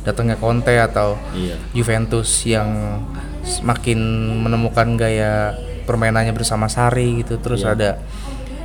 [0.05, 1.57] datangnya Conte atau Iya.
[1.73, 3.01] Juventus yang
[3.41, 3.99] semakin
[4.45, 7.41] menemukan gaya permainannya bersama Sari gitu.
[7.41, 7.97] Terus ada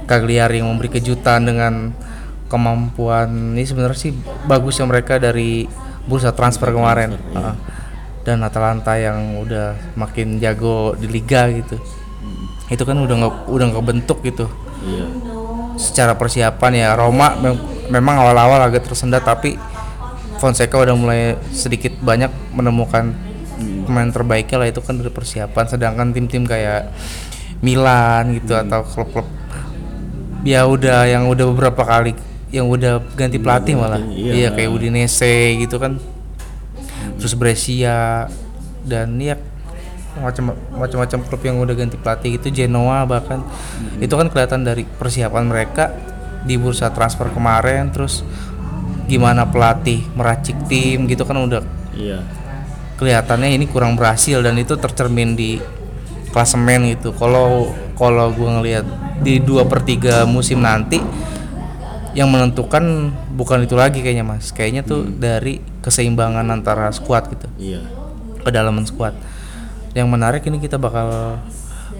[0.05, 1.96] Cagliari yang memberi kejutan dengan
[2.53, 3.57] kemampuan.
[3.57, 4.12] Ini sebenarnya sih
[4.44, 5.64] bagusnya mereka dari
[6.05, 7.16] bursa transfer kemarin.
[7.33, 7.57] Uh,
[8.24, 11.81] dan Atalanta yang udah makin jago di liga gitu.
[12.68, 14.48] Itu kan udah nggak udah nggak bentuk gitu.
[14.85, 15.09] Iya.
[15.74, 17.35] secara persiapan ya Roma
[17.88, 19.57] memang awal-awal agak tersendat tapi
[20.38, 23.14] Fonseca udah mulai sedikit banyak menemukan
[23.87, 25.64] pemain terbaiknya lah itu kan dari persiapan.
[25.70, 26.90] Sedangkan tim-tim kayak
[27.64, 29.25] Milan gitu atau klub-klub
[30.44, 32.12] ya udah yang udah beberapa kali
[32.53, 33.99] yang udah ganti pelatih malah.
[33.99, 34.33] Iya.
[34.37, 35.99] iya kayak Udinese gitu kan.
[37.18, 38.29] Terus Brescia
[38.85, 39.40] dan ya
[40.14, 43.42] macam macam-macam klub yang udah ganti pelatih itu Genoa bahkan.
[43.99, 45.90] Itu kan kelihatan dari persiapan mereka
[46.45, 48.21] di bursa transfer kemarin terus
[49.05, 51.61] gimana pelatih meracik tim gitu kan udah
[51.93, 52.25] Iya.
[52.97, 55.59] kelihatannya ini kurang berhasil dan itu tercermin di
[56.31, 57.15] klasemen gitu.
[57.15, 58.83] Kalau kalau gua ngelihat
[59.23, 60.99] di dua per tiga musim nanti
[62.15, 64.51] yang menentukan bukan itu lagi kayaknya mas.
[64.51, 67.47] Kayaknya tuh dari keseimbangan antara squad gitu.
[67.59, 67.81] Iya.
[68.45, 69.17] kedalaman squad.
[69.97, 71.41] Yang menarik ini kita bakal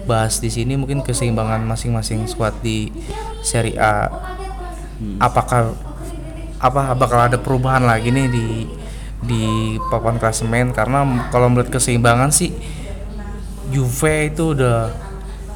[0.05, 2.93] bahas di sini mungkin keseimbangan masing-masing squad di
[3.41, 4.09] Serie A.
[5.19, 5.75] Apakah
[6.61, 8.47] apa bakal ada perubahan lagi nih di
[9.25, 9.43] di
[9.91, 10.71] papan klasemen?
[10.71, 12.53] Karena kalau melihat keseimbangan sih
[13.73, 14.93] Juve itu udah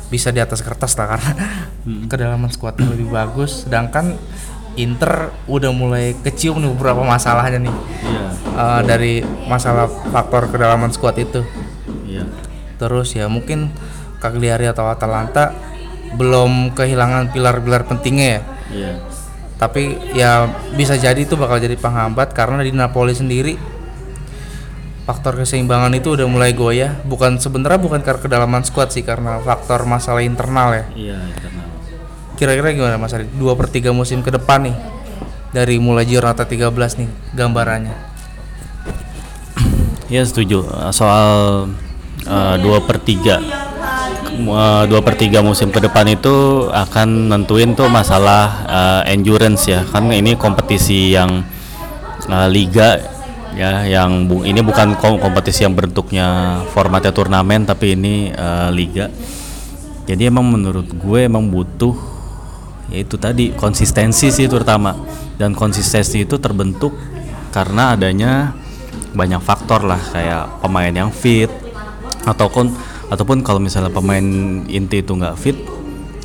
[0.09, 1.31] bisa di atas kertas lah karena
[2.09, 3.63] kedalaman skuadnya lebih bagus.
[3.69, 4.17] Sedangkan
[4.79, 7.75] Inter udah mulai kecium nih beberapa masalahnya nih.
[8.05, 8.25] Iya.
[8.59, 9.13] eh, dari
[9.45, 11.45] masalah faktor kedalaman skuad itu.
[12.09, 12.25] Iya.
[12.79, 13.69] terus ya mungkin
[14.19, 15.51] Cagliari atau Atalanta
[16.11, 18.93] belum kehilangan pilar-pilar pentingnya ya Iya.
[19.55, 19.81] tapi
[20.13, 23.57] ya bisa jadi itu bakal jadi penghambat karena di Napoli sendiri
[25.03, 29.83] faktor keseimbangan itu udah mulai goyah bukan sebenarnya bukan karena kedalaman skuad sih karena faktor
[29.83, 31.65] masalah internal ya Iya, internal.
[32.35, 33.25] kira-kira gimana Mas Ari?
[33.31, 34.77] dua per tiga musim ke depan nih
[35.49, 37.97] dari mulai Giornata 13 nih gambarannya
[40.07, 41.29] Ya setuju soal
[42.23, 43.37] eh, dua per tiga
[44.39, 48.63] Eh, dua per tiga musim ke depan itu akan nentuin tuh masalah
[49.03, 49.83] eh, endurance ya.
[49.83, 51.43] Kan ini kompetisi yang
[52.31, 53.19] eh, liga
[53.59, 59.11] ya yang bu- ini bukan kom- kompetisi yang bentuknya formatnya turnamen tapi ini eh, liga.
[60.07, 61.93] Jadi emang menurut gue emang butuh
[62.89, 64.95] yaitu tadi konsistensi sih terutama.
[65.35, 66.95] Dan konsistensi itu terbentuk
[67.51, 68.55] karena adanya
[69.11, 71.51] banyak faktor lah kayak pemain yang fit
[72.23, 72.71] ataupun
[73.09, 74.23] ataupun kalau misalnya pemain
[74.69, 75.57] inti itu nggak fit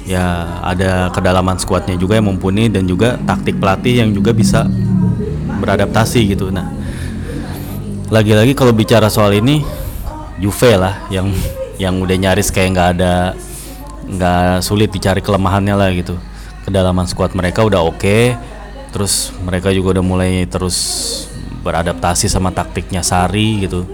[0.04, 4.68] ya ada kedalaman skuadnya juga yang mumpuni dan juga taktik pelatih yang juga bisa
[5.64, 6.52] beradaptasi gitu.
[6.52, 6.68] Nah
[8.12, 9.64] lagi-lagi kalau bicara soal ini
[10.36, 11.32] Juve lah yang
[11.80, 13.32] yang udah nyaris kayak nggak ada
[14.04, 16.20] nggak sulit dicari kelemahannya lah gitu.
[16.68, 18.36] Kedalaman skuad mereka udah oke
[18.92, 20.76] terus mereka juga udah mulai terus
[21.64, 23.88] beradaptasi sama taktiknya Sari gitu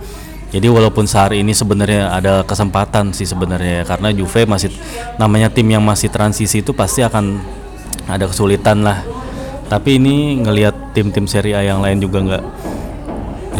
[0.51, 4.75] jadi walaupun Sari ini sebenarnya ada kesempatan sih sebenarnya karena Juve masih
[5.15, 7.39] namanya tim yang masih transisi itu pasti akan
[8.11, 9.07] ada kesulitan lah.
[9.71, 12.45] Tapi ini ngelihat tim-tim Serie A yang lain juga nggak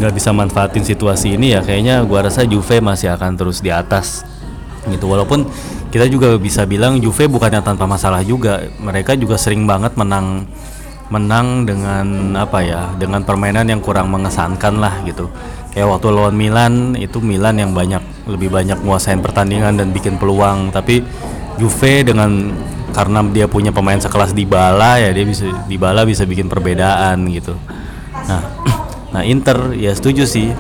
[0.03, 4.27] nggak bisa manfaatin situasi ini ya kayaknya gua rasa Juve masih akan terus di atas
[4.91, 5.07] gitu.
[5.07, 5.47] Walaupun
[5.95, 10.43] kita juga bisa bilang Juve bukannya tanpa masalah juga mereka juga sering banget menang
[11.11, 15.27] menang dengan apa ya dengan permainan yang kurang mengesankan lah gitu
[15.71, 20.75] kayak waktu lawan Milan itu Milan yang banyak lebih banyak menguasain pertandingan dan bikin peluang.
[20.75, 21.03] Tapi
[21.59, 22.55] Juve dengan
[22.91, 27.55] karena dia punya pemain sekelas Dybala ya dia bisa Dybala bisa bikin perbedaan gitu.
[28.27, 28.43] Nah
[29.15, 30.51] nah Inter ya setuju sih.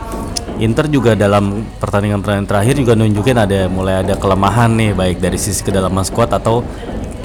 [0.61, 5.65] Inter juga dalam pertandingan-pertandingan terakhir juga nunjukin ada mulai ada kelemahan nih baik dari sisi
[5.65, 6.61] kedalaman squad atau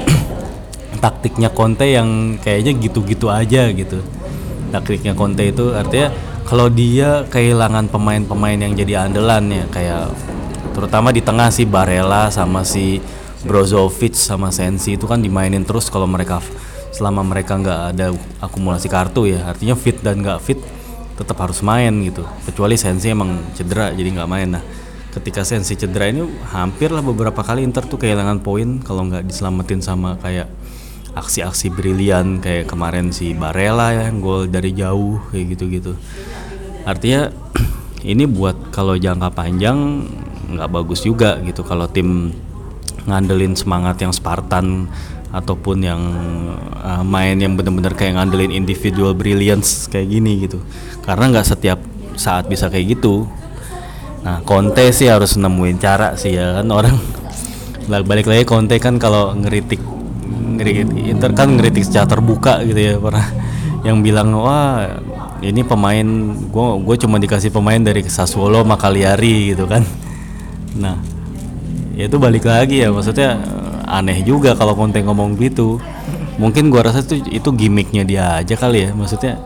[1.04, 4.00] taktiknya Conte yang kayaknya gitu-gitu aja gitu.
[4.72, 10.14] Taktiknya Conte itu artinya kalau dia kehilangan pemain-pemain yang jadi andalan ya kayak
[10.78, 13.02] terutama di tengah si Barella sama si
[13.46, 16.42] Brozovic sama Sensi itu kan dimainin terus kalau mereka
[16.94, 18.08] selama mereka nggak ada
[18.40, 19.44] akumulasi kartu ya.
[19.46, 20.60] Artinya fit dan nggak fit
[21.20, 22.24] tetap harus main gitu.
[22.48, 24.50] Kecuali Sensi emang cedera jadi nggak main.
[24.56, 24.64] Nah
[25.14, 29.80] ketika Sensi cedera ini hampir lah beberapa kali Inter tuh kehilangan poin kalau nggak diselamatin
[29.80, 30.50] sama kayak
[31.16, 35.96] aksi-aksi brilian kayak kemarin si Barella ya yang gol dari jauh kayak gitu-gitu.
[36.84, 37.32] Artinya
[38.12, 40.04] ini buat kalau jangka panjang
[40.52, 41.64] nggak bagus juga gitu.
[41.64, 42.36] Kalau tim
[43.08, 44.92] ngandelin semangat yang Spartan
[45.32, 46.02] ataupun yang
[46.84, 50.60] uh, main yang benar-benar kayak ngandelin individual brilliance kayak gini gitu.
[51.08, 51.80] Karena nggak setiap
[52.20, 53.24] saat bisa kayak gitu.
[54.28, 56.98] Nah Conte sih harus nemuin cara sih ya kan orang.
[57.88, 59.95] Balik lagi Conte kan kalau ngeritik
[60.46, 63.26] ngeritik Inter kan ngeritik secara terbuka gitu ya pernah
[63.82, 65.02] yang bilang wah
[65.42, 69.82] ini pemain gue gue cuma dikasih pemain dari Sassuolo sama Cagliari gitu kan.
[70.78, 70.98] Nah
[71.98, 75.82] ya itu balik lagi ya maksudnya eh, aneh juga kalau Conte ngomong gitu.
[76.36, 79.40] Mungkin gua rasa itu itu gimmicknya dia aja kali ya maksudnya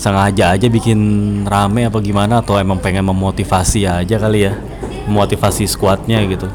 [0.00, 0.98] sengaja aja bikin
[1.44, 4.56] rame apa gimana atau emang pengen memotivasi aja kali ya
[5.06, 6.48] memotivasi skuadnya gitu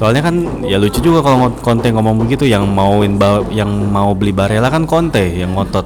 [0.00, 3.20] soalnya kan ya lucu juga kalau Conte ngomong begitu yang mauin
[3.52, 5.84] yang mau beli Barella kan Conte yang ngotot.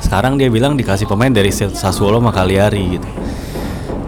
[0.00, 3.04] Sekarang dia bilang dikasih pemain dari Sassuolo sama Cagliari gitu.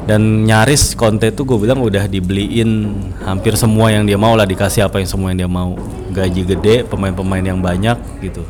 [0.08, 4.88] Dan nyaris Conte tuh gue bilang udah dibeliin hampir semua yang dia mau lah dikasih
[4.88, 5.76] apa yang semua yang dia mau.
[6.08, 8.48] Gaji gede pemain-pemain yang banyak gitu.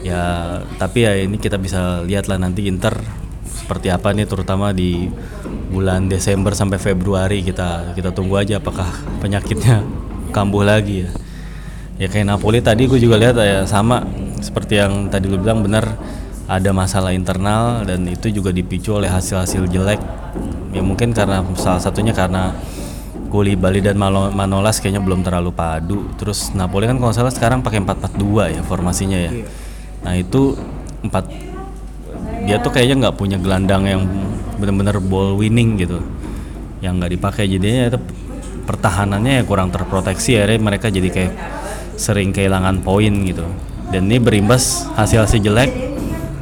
[0.00, 2.96] Ya tapi ya ini kita bisa lihat lah nanti Inter
[3.44, 5.12] seperti apa nih terutama di
[5.68, 8.88] bulan Desember sampai Februari kita kita tunggu aja apakah
[9.20, 9.84] penyakitnya
[10.32, 11.10] kambuh lagi ya.
[11.98, 14.06] Ya kayak Napoli tadi gue juga lihat ya sama
[14.38, 15.98] seperti yang tadi lu bilang benar
[16.46, 19.98] ada masalah internal dan itu juga dipicu oleh hasil-hasil jelek.
[20.70, 22.54] Ya mungkin karena salah satunya karena
[23.28, 26.08] Goli Bali dan Manolas kayaknya belum terlalu padu.
[26.16, 29.32] Terus Napoli kan kalau salah sekarang pakai 4-4-2 ya formasinya ya.
[30.06, 30.56] Nah itu
[31.04, 31.28] empat
[32.48, 34.02] dia tuh kayaknya nggak punya gelandang yang
[34.56, 36.00] benar-benar ball winning gitu
[36.80, 37.44] yang nggak dipakai.
[37.44, 38.00] Jadinya itu
[38.64, 40.40] pertahanannya ya kurang terproteksi.
[40.40, 41.32] Akhirnya mereka jadi kayak
[42.00, 43.44] sering kehilangan poin gitu.
[43.92, 45.70] Dan ini berimbas hasil-hasil jelek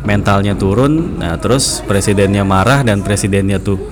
[0.07, 1.19] mentalnya turun.
[1.19, 3.90] Nah terus presidennya marah dan presidennya tuh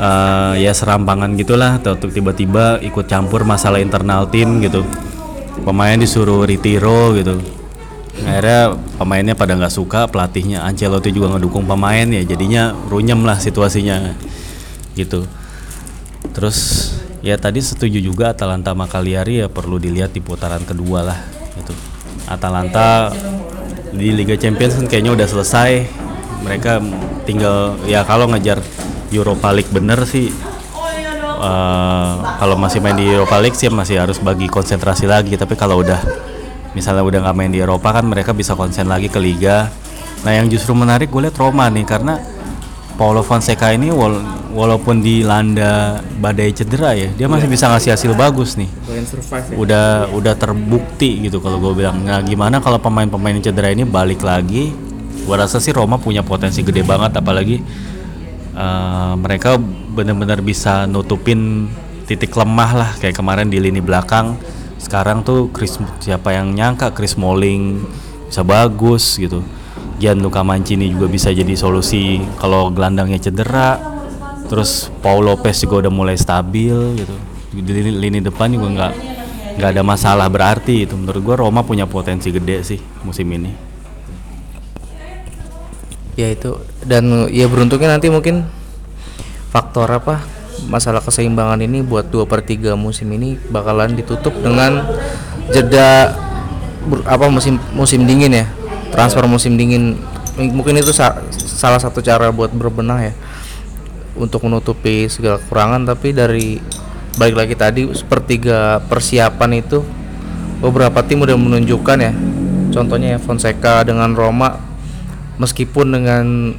[0.00, 1.84] eh, ya serampangan gitulah.
[1.84, 4.88] Tuh tiba-tiba ikut campur masalah internal tim gitu.
[5.68, 7.61] Pemain disuruh retiro gitu
[8.12, 14.12] akhirnya pemainnya pada nggak suka pelatihnya Ancelotti juga ngedukung pemain ya jadinya runyem lah situasinya
[14.92, 15.24] gitu.
[16.36, 16.92] Terus
[17.24, 21.18] ya tadi setuju juga Atalanta sama Cagliari ya perlu dilihat di putaran kedua lah
[21.56, 21.72] gitu.
[22.28, 23.10] Atalanta
[23.92, 25.70] di Liga Champions kan kayaknya udah selesai
[26.42, 26.80] mereka
[27.28, 28.58] tinggal ya kalau ngejar
[29.12, 30.32] Europa League bener sih
[31.40, 35.84] eh, kalau masih main di Europa League sih masih harus bagi konsentrasi lagi tapi kalau
[35.84, 36.00] udah
[36.72, 39.68] misalnya udah nggak main di Eropa kan mereka bisa konsen lagi ke Liga.
[40.22, 42.20] Nah yang justru menarik gue lihat Roma nih karena
[42.94, 48.54] Paulo Fonseca ini wal- walaupun dilanda badai cedera ya dia masih bisa ngasih hasil bagus
[48.54, 48.68] nih.
[49.52, 49.56] Ya.
[49.58, 52.04] udah udah terbukti gitu kalau gue bilang.
[52.04, 54.70] Nah gimana kalau pemain-pemain cedera ini balik lagi?
[55.22, 57.62] Gue rasa sih Roma punya potensi gede banget apalagi
[58.54, 59.56] eh, mereka
[59.92, 61.68] benar-benar bisa nutupin
[62.06, 64.36] titik lemah lah kayak kemarin di lini belakang
[64.82, 67.86] sekarang tuh Chris siapa yang nyangka Chris Smalling
[68.26, 69.38] bisa bagus gitu.
[70.02, 73.78] Gianluca Mancini juga bisa jadi solusi kalau gelandangnya cedera.
[74.50, 77.14] Terus Paul Lopez juga udah mulai stabil gitu.
[77.54, 78.92] Di lini, lini depan juga nggak
[79.62, 83.54] nggak ada masalah berarti itu menurut gua Roma punya potensi gede sih musim ini.
[86.18, 88.44] Ya itu dan ya beruntungnya nanti mungkin
[89.54, 94.86] faktor apa masalah keseimbangan ini buat 2 per 3 musim ini bakalan ditutup dengan
[95.50, 96.14] jeda
[97.06, 98.46] apa musim musim dingin ya.
[98.92, 99.96] Transfer musim dingin.
[100.36, 103.14] Mungkin itu sa- salah satu cara buat berbenah ya.
[104.12, 106.60] Untuk menutupi segala kekurangan tapi dari
[107.16, 109.80] balik lagi tadi sepertiga persiapan itu
[110.60, 112.12] beberapa tim udah menunjukkan ya.
[112.72, 114.56] Contohnya ya Fonseca dengan Roma
[115.36, 116.56] meskipun dengan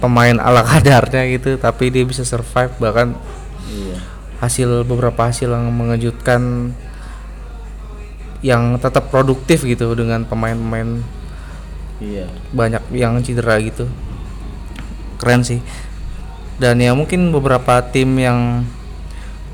[0.00, 3.14] pemain ala kadarnya gitu tapi dia bisa survive bahkan
[4.40, 6.72] hasil beberapa hasil yang mengejutkan
[8.40, 11.04] yang tetap produktif gitu dengan pemain-pemain
[12.00, 12.24] iya.
[12.56, 13.84] banyak yang cedera gitu.
[15.20, 15.60] Keren sih.
[16.56, 18.64] Dan ya mungkin beberapa tim yang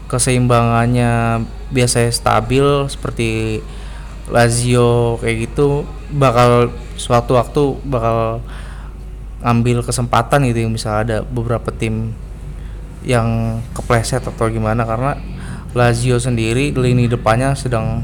[0.07, 1.43] keseimbangannya
[1.75, 3.59] biasanya stabil seperti
[4.31, 5.83] Lazio kayak gitu
[6.15, 8.39] bakal suatu waktu bakal
[9.45, 12.17] ambil kesempatan gitu yang bisa ada beberapa tim
[13.07, 15.15] yang kepleset atau gimana karena
[15.77, 18.01] Lazio sendiri di lini depannya sedang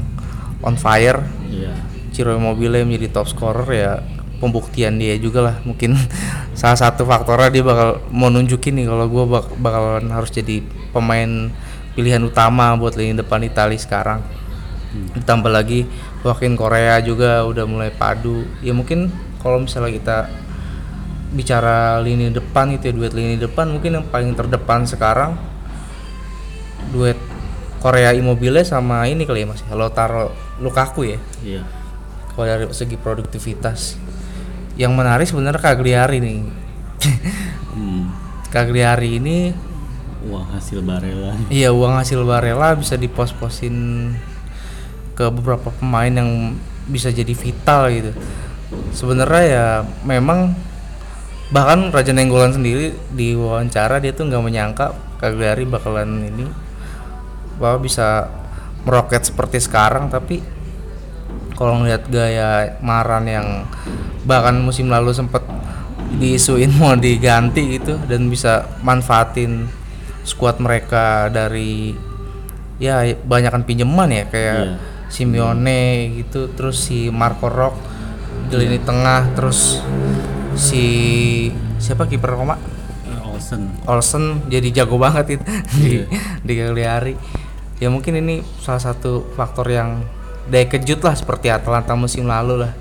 [0.61, 1.25] on fire.
[1.49, 1.73] Iya.
[2.13, 3.91] Ciro Immobile menjadi top scorer ya
[4.37, 5.55] pembuktian dia juga lah.
[5.65, 5.97] Mungkin
[6.59, 10.61] salah satu faktornya dia bakal mau nunjukin nih kalau gue bak bakalan harus jadi
[10.93, 11.49] pemain
[11.97, 14.21] pilihan utama buat lini depan Italia sekarang.
[15.17, 15.89] Ditambah lagi
[16.21, 18.45] Joaquin Korea juga udah mulai padu.
[18.61, 19.09] Ya mungkin
[19.41, 20.17] kalau misalnya kita
[21.33, 25.33] bicara lini depan itu ya duet lini depan mungkin yang paling terdepan sekarang
[26.93, 27.17] duet
[27.81, 30.31] Korea Immobile sama ini kali ya mas Lautaro
[30.63, 31.19] Lukaku ya.
[31.43, 31.61] Iya.
[32.31, 33.99] Kalau dari segi produktivitas
[34.79, 36.39] yang menarik sebenarnya Cagliari nih.
[37.73, 38.13] Hmm.
[38.53, 39.51] Cagliari ini
[40.29, 41.35] wah hasil Barella.
[41.51, 43.75] Iya uang hasil Barella bisa dipos-posin
[45.17, 46.55] ke beberapa pemain yang
[46.87, 48.11] bisa jadi vital gitu.
[48.95, 49.67] Sebenarnya ya
[50.07, 50.55] memang
[51.53, 56.49] bahkan Raja Nenggolan sendiri di wawancara dia tuh nggak menyangka Cagliari bakalan ini
[57.61, 58.25] bahwa bisa
[58.83, 60.41] meroket seperti sekarang tapi
[61.53, 63.47] kalau ngeliat gaya Maran yang
[64.25, 65.45] bahkan musim lalu sempat
[66.17, 69.69] diisuin mau diganti gitu dan bisa manfaatin
[70.25, 71.93] skuad mereka dari
[72.81, 74.91] ya banyakan pinjaman ya kayak Iya.
[75.13, 77.77] Simeone gitu terus si Marco Rock
[78.49, 79.77] di lini tengah terus
[80.55, 80.85] si
[81.77, 82.57] siapa kiper Roma?
[83.23, 83.61] Olsen.
[83.89, 85.45] Olsen jadi jago banget itu.
[85.79, 85.91] Di
[86.41, 87.13] di Cagliari.
[87.81, 90.05] Ya mungkin ini salah satu faktor yang
[90.47, 92.71] daya kejut lah seperti Atalanta musim lalu lah.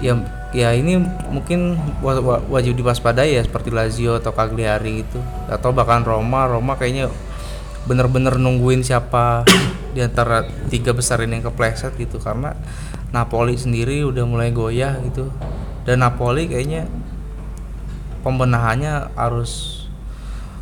[0.00, 0.16] Ya
[0.52, 1.00] ya ini
[1.32, 5.18] mungkin wa- wa- wajib diwaspadai ya seperti Lazio atau Cagliari itu
[5.50, 6.48] atau bahkan Roma.
[6.48, 7.12] Roma kayaknya
[7.84, 9.42] bener-bener nungguin siapa
[9.92, 12.16] di antara tiga besar ini yang kepleset gitu.
[12.22, 12.56] Karena
[13.12, 15.28] Napoli sendiri udah mulai goyah gitu
[15.82, 16.86] dan Napoli kayaknya
[18.22, 19.84] pembenahannya harus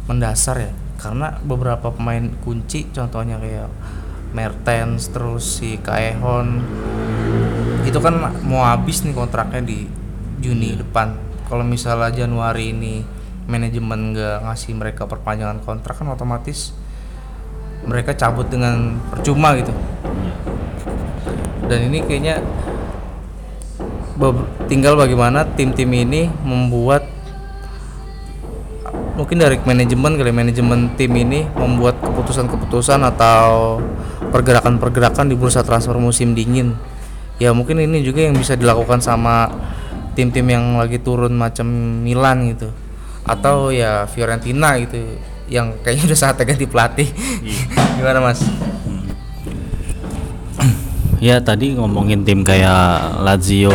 [0.09, 0.73] mendasar ya.
[1.01, 3.73] Karena beberapa pemain kunci contohnya kayak
[4.37, 6.61] Mertens terus si Kaehon
[7.89, 9.89] itu kan mau habis nih kontraknya di
[10.41, 11.17] Juni depan.
[11.49, 13.03] Kalau misalnya Januari ini
[13.49, 16.77] manajemen nggak ngasih mereka perpanjangan kontrak kan otomatis
[17.85, 19.73] mereka cabut dengan percuma gitu.
[21.67, 22.45] Dan ini kayaknya
[24.69, 27.09] tinggal bagaimana tim-tim ini membuat
[29.17, 33.81] mungkin dari manajemen kali manajemen tim ini membuat keputusan-keputusan atau
[34.33, 36.77] pergerakan-pergerakan di bursa transfer musim dingin.
[37.41, 39.49] Ya mungkin ini juga yang bisa dilakukan sama
[40.17, 41.69] tim-tim yang lagi turun macam
[42.05, 42.69] Milan gitu.
[43.25, 45.01] Atau ya Fiorentina gitu
[45.49, 47.09] yang kayaknya udah saatnya ganti pelatih.
[48.01, 48.41] Gimana mas?
[51.21, 53.73] Ya tadi ngomongin tim kayak Lazio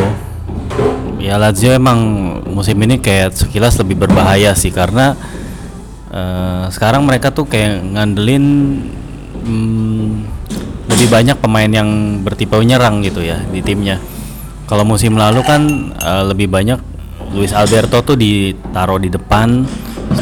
[1.17, 1.99] Ya Lazio emang
[2.45, 5.17] musim ini kayak sekilas lebih berbahaya sih karena
[6.13, 8.45] eh, sekarang mereka tuh kayak ngandelin
[9.41, 10.07] hmm,
[10.85, 13.97] lebih banyak pemain yang bertipe nyerang gitu ya di timnya.
[14.69, 15.61] Kalau musim lalu kan
[15.97, 16.77] eh, lebih banyak
[17.33, 19.65] Luis Alberto tuh ditaruh di depan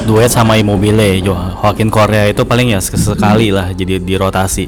[0.07, 4.65] duet sama Immobile, Jo Joaquin Correa itu paling ya sekali lah jadi di rotasi.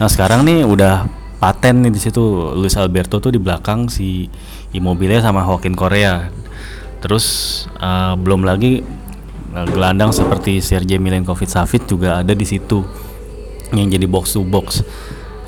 [0.00, 1.04] Nah sekarang nih udah
[1.40, 4.28] paten nih di situ Luis Alberto tuh di belakang si
[4.70, 6.30] Immobile sama Joaquin Correa.
[7.00, 7.26] Terus
[7.80, 8.82] eh, belum lagi
[9.54, 12.84] eh, gelandang seperti Sergej Milinkovic Savic juga ada di situ
[13.74, 14.82] yang jadi box to box.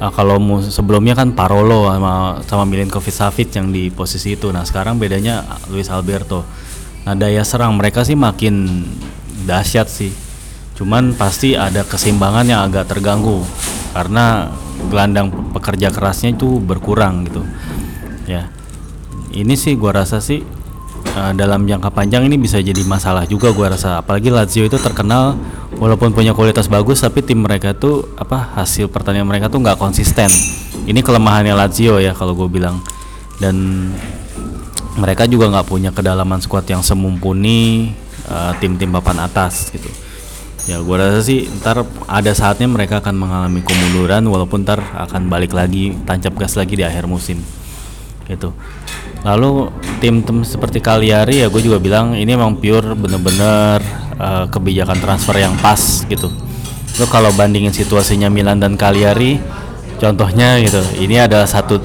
[0.03, 0.35] Nah, kalau
[0.67, 4.51] sebelumnya kan Parolo sama sama Milinkovic Savic yang di posisi itu.
[4.51, 6.43] Nah sekarang bedanya Luis Alberto.
[7.07, 8.83] Nah daya serang mereka sih makin
[9.47, 10.11] dahsyat sih.
[10.75, 13.47] Cuman pasti ada keseimbangan yang agak terganggu
[13.95, 14.51] karena
[14.91, 17.47] gelandang pekerja kerasnya itu berkurang gitu.
[18.27, 18.51] Ya,
[19.33, 20.45] ini sih gua rasa sih
[21.13, 24.01] eh, dalam jangka panjang ini bisa jadi masalah juga gua rasa.
[24.01, 25.37] Apalagi Lazio itu terkenal
[25.81, 30.29] walaupun punya kualitas bagus tapi tim mereka tuh apa hasil pertandingan mereka tuh nggak konsisten.
[30.83, 32.83] Ini kelemahannya Lazio ya kalau gue bilang.
[33.39, 33.89] Dan
[34.99, 37.91] mereka juga nggak punya kedalaman squad yang semumpuni
[38.29, 39.89] eh, tim-tim papan atas gitu.
[40.71, 45.51] Ya gue rasa sih ntar ada saatnya mereka akan mengalami kemunduran walaupun ntar akan balik
[45.51, 47.43] lagi tancap gas lagi di akhir musim
[48.31, 48.55] gitu.
[49.23, 49.71] Lalu
[50.03, 53.79] tim-tim seperti Cagliari ya gue juga bilang ini emang pure bener-bener
[54.19, 56.27] eh, kebijakan transfer yang pas gitu.
[57.01, 59.41] Lo kalau bandingin situasinya Milan dan Cagliari,
[59.97, 61.81] contohnya gitu, ini adalah satu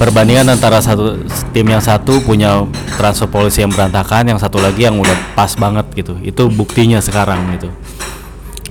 [0.00, 1.20] perbandingan antara satu
[1.52, 2.64] tim yang satu punya
[2.96, 6.16] transfer policy yang berantakan, yang satu lagi yang udah pas banget gitu.
[6.24, 7.68] Itu buktinya sekarang gitu.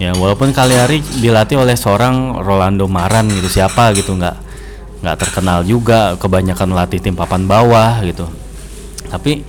[0.01, 4.48] Ya walaupun Cagliari dilatih oleh seorang Rolando Maran gitu siapa gitu nggak
[4.99, 8.27] nggak terkenal juga kebanyakan melatih tim papan bawah gitu.
[9.09, 9.43] Tapi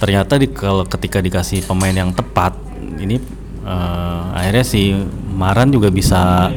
[0.00, 2.56] ternyata di kalau ketika dikasih pemain yang tepat
[2.96, 3.20] ini
[3.64, 4.96] eh, akhirnya si
[5.36, 6.48] Maran juga bisa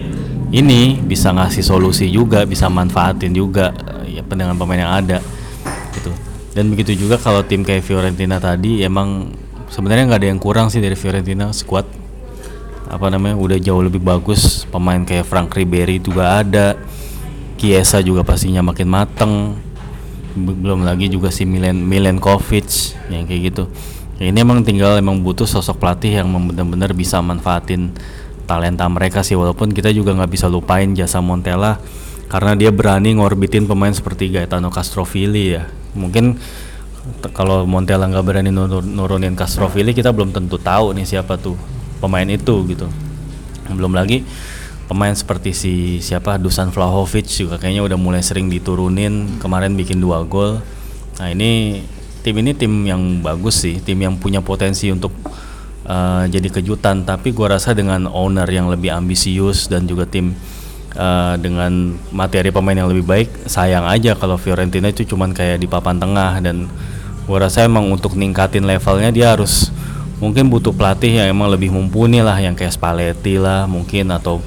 [0.54, 3.74] ini bisa ngasih solusi juga bisa manfaatin juga
[4.06, 5.18] ya dengan pemain yang ada
[5.98, 6.14] gitu
[6.54, 9.34] dan begitu juga kalau tim kayak Fiorentina tadi emang
[9.74, 11.90] sebenarnya nggak ada yang kurang sih dari Fiorentina squad
[12.86, 16.78] apa namanya udah jauh lebih bagus pemain kayak Frank Ribery juga ada
[17.64, 19.56] Kiesa juga pastinya makin mateng.
[20.36, 23.72] Be- belum lagi juga si Milen Milenkovic yang kayak gitu.
[24.20, 27.96] Ini emang tinggal emang butuh sosok pelatih yang benar-benar bisa manfaatin
[28.44, 31.80] talenta mereka sih walaupun kita juga nggak bisa lupain jasa Montella
[32.28, 35.64] karena dia berani ngorbitin pemain seperti Gaetano Castrovilli ya.
[35.96, 36.36] Mungkin
[37.32, 41.56] kalau Montella nggak berani nurun- nurunin Castrovilli kita belum tentu tahu nih siapa tuh
[42.04, 42.92] pemain itu gitu.
[43.72, 44.28] Belum lagi
[44.88, 45.74] pemain seperti si
[46.04, 50.60] siapa Dusan Vlahovic juga kayaknya udah mulai sering diturunin kemarin bikin dua gol.
[51.20, 51.84] Nah ini
[52.24, 55.12] tim ini tim yang bagus sih tim yang punya potensi untuk
[55.88, 57.08] uh, jadi kejutan.
[57.08, 60.36] Tapi gua rasa dengan owner yang lebih ambisius dan juga tim
[61.00, 65.68] uh, dengan materi pemain yang lebih baik sayang aja kalau Fiorentina itu cuman kayak di
[65.68, 66.44] papan tengah.
[66.44, 66.68] Dan
[67.24, 69.72] gua rasa emang untuk ningkatin levelnya dia harus
[70.20, 74.40] mungkin butuh pelatih yang emang lebih mumpuni lah yang kayak Spalletti lah mungkin atau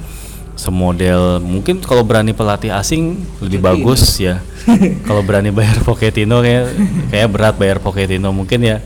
[0.57, 4.41] semodel mungkin kalau berani pelatih asing lebih bagus ya.
[5.07, 6.75] Kalau berani bayar Pochettino kayak
[7.13, 8.33] kayak berat bayar Pochettino.
[8.33, 8.77] Mungkin ya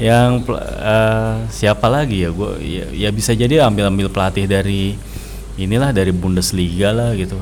[0.00, 2.30] yang uh, siapa lagi ya?
[2.32, 4.96] Gue ya, ya bisa jadi ambil ambil pelatih dari
[5.60, 7.36] inilah dari Bundesliga lah gitu.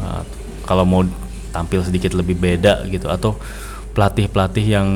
[0.66, 1.04] Kalau mau
[1.52, 3.06] tampil sedikit lebih beda gitu.
[3.06, 3.38] Atau
[3.92, 4.88] pelatih pelatih yang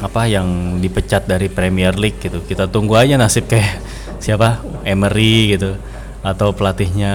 [0.00, 2.40] apa yang dipecat dari Premier League gitu.
[2.46, 3.82] Kita tunggu aja nasib kayak
[4.22, 4.64] siapa?
[4.86, 5.76] Emery gitu
[6.20, 7.14] atau pelatihnya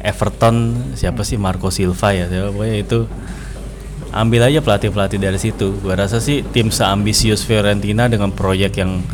[0.00, 1.36] Everton siapa sih?
[1.36, 2.48] Marco Silva ya siapa?
[2.52, 2.98] Pokoknya itu
[4.08, 5.76] ambil aja pelatih-pelatih dari situ.
[5.84, 9.04] Gua rasa sih tim seambisius Fiorentina dengan proyek yang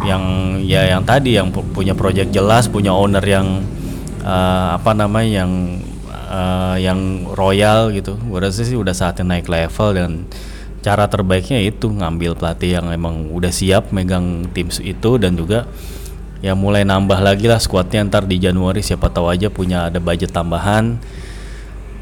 [0.00, 0.24] yang
[0.64, 3.64] ya yang tadi yang punya proyek jelas punya owner yang
[4.24, 5.52] uh, apa namanya yang
[6.28, 8.20] uh, yang royal gitu.
[8.28, 10.28] Gua rasa sih udah saatnya naik level dan
[10.80, 15.68] cara terbaiknya itu ngambil pelatih yang emang udah siap megang tim itu dan juga
[16.40, 20.32] ya mulai nambah lagi lah skuadnya ntar di Januari siapa tahu aja punya ada budget
[20.32, 20.96] tambahan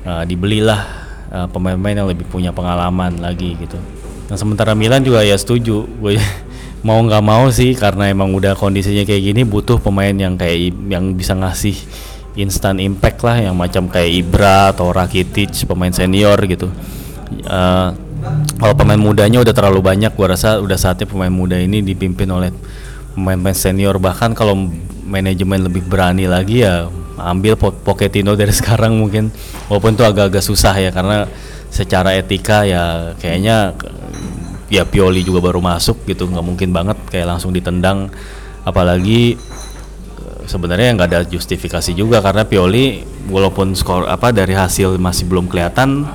[0.07, 0.87] uh, dibelilah
[1.35, 3.79] uh, pemain-pemain yang lebih punya pengalaman lagi gitu.
[4.31, 6.17] Nah sementara Milan juga ya setuju gue
[6.87, 11.19] mau nggak mau sih karena emang udah kondisinya kayak gini butuh pemain yang kayak yang
[11.19, 11.75] bisa ngasih
[12.39, 16.71] instant impact lah yang macam kayak Ibra atau Rakitic pemain senior gitu.
[17.45, 17.91] Uh,
[18.59, 22.55] kalau pemain mudanya udah terlalu banyak gua rasa udah saatnya pemain muda ini dipimpin oleh
[23.19, 23.99] pemain-pemain senior.
[23.99, 24.55] Bahkan kalau
[25.03, 26.87] manajemen lebih berani lagi ya
[27.19, 29.35] ambil Pochettino dari sekarang mungkin.
[29.67, 31.27] Walaupun itu agak-agak susah ya karena
[31.69, 33.77] secara etika ya kayaknya
[34.71, 36.31] ya Pioli juga baru masuk gitu.
[36.31, 38.07] Nggak mungkin banget kayak langsung ditendang.
[38.63, 39.35] Apalagi
[40.49, 46.09] sebenarnya nggak ada justifikasi juga karena Pioli walaupun skor apa dari hasil masih belum kelihatan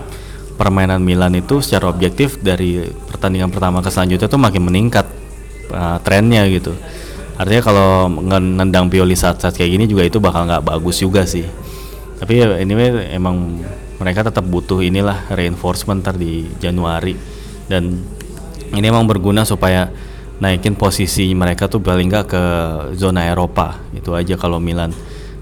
[0.57, 5.05] permainan Milan itu secara objektif dari pertandingan pertama ke selanjutnya tuh makin meningkat
[5.71, 6.75] uh, trennya gitu.
[7.39, 7.89] Artinya kalau
[8.39, 11.45] nendang Pioli saat-saat kayak gini juga itu bakal nggak bagus juga sih.
[12.19, 12.73] Tapi ya ini
[13.13, 13.61] emang
[14.03, 17.15] mereka tetap butuh inilah reinforcement ntar di Januari
[17.71, 18.03] dan
[18.73, 19.87] ini emang berguna supaya
[20.43, 22.43] naikin posisi mereka tuh paling nggak ke
[22.99, 24.91] zona Eropa itu aja kalau Milan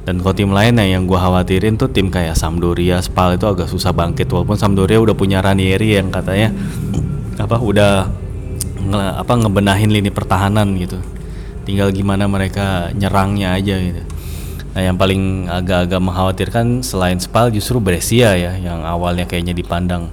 [0.05, 3.93] dan kalau tim lain yang gue khawatirin tuh tim kayak Sampdoria, Spal itu agak susah
[3.93, 6.49] bangkit walaupun Sampdoria udah punya Ranieri yang katanya
[7.37, 8.09] apa udah
[8.81, 10.97] nge, apa ngebenahin lini pertahanan gitu.
[11.63, 14.01] Tinggal gimana mereka nyerangnya aja gitu.
[14.71, 20.09] Nah yang paling agak-agak mengkhawatirkan selain Spal justru Brescia ya yang awalnya kayaknya dipandang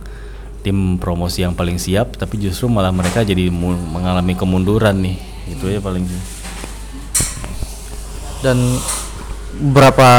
[0.66, 5.16] tim promosi yang paling siap tapi justru malah mereka jadi mengalami kemunduran nih.
[5.48, 6.04] Itu ya paling
[8.38, 8.58] dan
[9.58, 10.10] berapa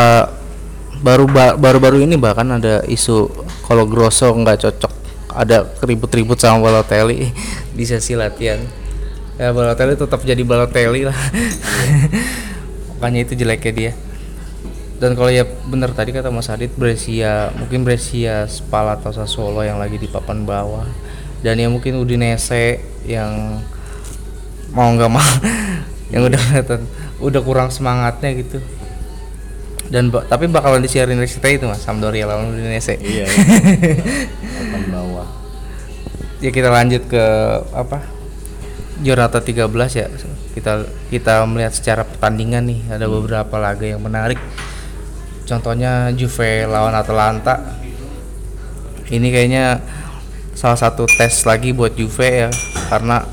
[0.99, 1.25] baru
[1.55, 3.31] baru-baru ini bahkan ada isu
[3.63, 4.93] kalau Grosso nggak cocok
[5.29, 7.29] ada ribut-ribut sama Balotelli
[7.73, 8.59] di sesi latihan.
[9.37, 11.17] Ya Balotelli tetap jadi Balotelli lah.
[12.99, 13.93] Makanya itu jeleknya dia.
[14.99, 19.79] Dan kalau ya benar tadi kata Mas Adit Brescia mungkin Brescia Spal atau Sassuolo yang
[19.79, 20.83] lagi di papan bawah.
[21.39, 23.63] Dan ya mungkin Udinese yang
[24.75, 25.23] mau nggak mau
[26.13, 26.43] yang udah
[27.23, 28.59] udah kurang semangatnya gitu
[29.89, 32.97] dan ba tapi bakalan disiarin RCTI itu mas Sampdoria lawan Udinese.
[33.01, 34.85] Iya, iya.
[34.93, 35.27] bawah.
[36.39, 37.25] Ya kita lanjut ke
[37.73, 38.05] apa
[39.01, 39.65] Jornata 13
[39.97, 40.07] ya.
[40.53, 43.13] Kita kita melihat secara pertandingan nih ada hmm.
[43.17, 44.37] beberapa laga yang menarik.
[45.49, 47.81] Contohnya Juve lawan Atalanta.
[49.09, 49.81] Ini kayaknya
[50.53, 52.49] salah satu tes lagi buat Juve ya
[52.93, 53.25] karena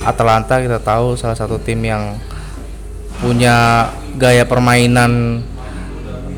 [0.00, 2.16] Atalanta kita tahu salah satu tim yang
[3.20, 5.42] punya gaya permainan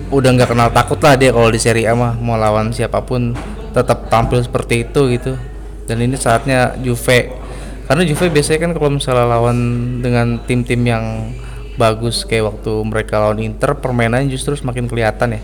[0.09, 3.37] udah nggak kenal takut lah dia kalau di Serie A mah mau lawan siapa pun
[3.77, 5.33] tetap tampil seperti itu gitu.
[5.89, 7.33] Dan ini saatnya Juve.
[7.89, 9.59] Karena Juve biasanya kan kalau misalnya lawan
[10.05, 11.33] dengan tim-tim yang
[11.81, 15.41] bagus kayak waktu mereka lawan Inter permainannya justru semakin kelihatan ya.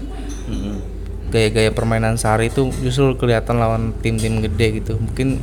[1.33, 5.01] Gaya-gaya permainan sehari itu justru kelihatan lawan tim-tim gede gitu.
[5.01, 5.41] Mungkin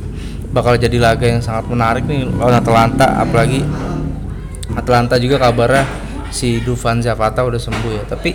[0.54, 3.64] bakal jadi laga yang sangat menarik nih lawan Atalanta apalagi
[4.72, 5.84] Atalanta juga kabarnya
[6.32, 8.04] si Dufan Zapata udah sembuh ya.
[8.06, 8.30] Tapi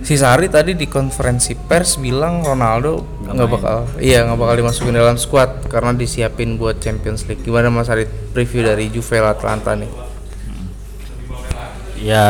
[0.00, 5.20] si Sari tadi di konferensi pers bilang Ronaldo nggak bakal iya nggak bakal dimasukin dalam
[5.20, 9.90] squad karena disiapin buat Champions League gimana Mas Sari preview dari Juve Atlanta nih
[12.00, 12.26] ya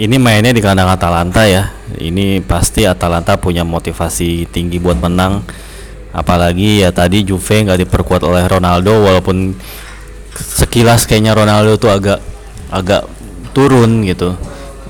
[0.00, 1.68] ini mainnya di kandang Atalanta ya.
[2.00, 5.44] Ini pasti Atalanta punya motivasi tinggi buat menang.
[6.16, 9.52] Apalagi ya tadi Juve nggak diperkuat oleh Ronaldo walaupun
[10.32, 12.18] sekilas kayaknya Ronaldo tuh agak
[12.72, 13.04] agak
[13.52, 14.32] turun gitu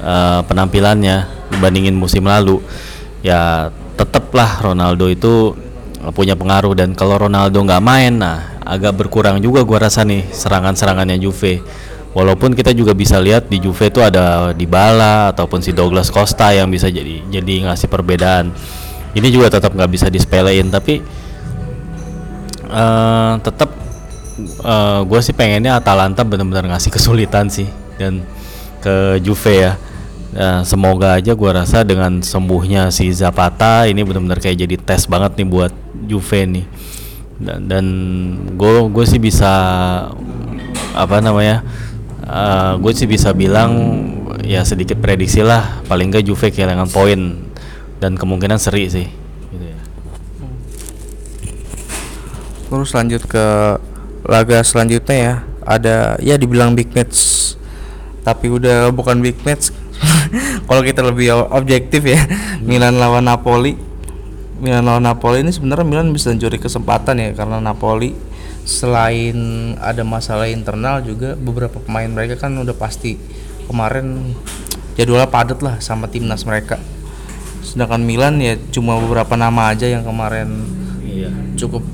[0.05, 2.65] uh, penampilannya dibandingin musim lalu.
[3.21, 3.69] Ya
[4.01, 5.53] tetaplah Ronaldo itu
[6.17, 6.73] punya pengaruh.
[6.73, 11.61] Dan kalau Ronaldo nggak main nah agak berkurang juga gua rasa nih serangan-serangannya Juve.
[12.11, 16.67] Walaupun kita juga bisa lihat di Juve itu ada Dybala ataupun si Douglas Costa yang
[16.73, 18.51] bisa jadi jadi ngasih perbedaan.
[19.13, 21.03] Ini juga tetap nggak bisa disepelein tapi
[22.71, 23.71] uh, tetap
[24.65, 27.67] uh, eh, gue sih pengennya Atalanta benar-benar ngasih kesulitan sih
[27.99, 28.25] dan
[28.81, 29.73] ke Juve ya
[30.31, 35.43] Nah, semoga aja gue rasa dengan sembuhnya si Zapata ini benar-benar kayak jadi tes banget
[35.43, 35.73] nih buat
[36.07, 36.67] Juve nih.
[37.41, 37.85] Dan dan
[38.55, 39.51] gue gue sih bisa
[40.95, 41.67] apa namanya
[42.27, 43.73] uh, gue sih bisa bilang
[44.47, 47.51] ya sedikit prediksi lah paling nggak Juve kehilangan poin.
[48.01, 49.09] Dan kemungkinan seri sih
[49.51, 49.81] gitu ya.
[52.71, 53.47] terus lanjut ke
[54.31, 55.35] laga selanjutnya ya.
[55.61, 57.41] Ada ya dibilang big match
[58.21, 59.73] tapi udah bukan big match
[60.69, 62.21] kalau kita lebih objektif ya
[62.63, 63.75] Milan lawan Napoli
[64.61, 68.13] Milan lawan Napoli ini sebenarnya Milan bisa mencuri kesempatan ya karena Napoli
[68.69, 69.37] selain
[69.81, 73.17] ada masalah internal juga beberapa pemain mereka kan udah pasti
[73.67, 74.37] kemarin
[74.95, 76.77] jadwalnya padat lah sama timnas mereka
[77.65, 80.67] sedangkan Milan ya cuma beberapa nama aja yang kemarin
[81.07, 81.31] iya.
[81.57, 81.87] cukup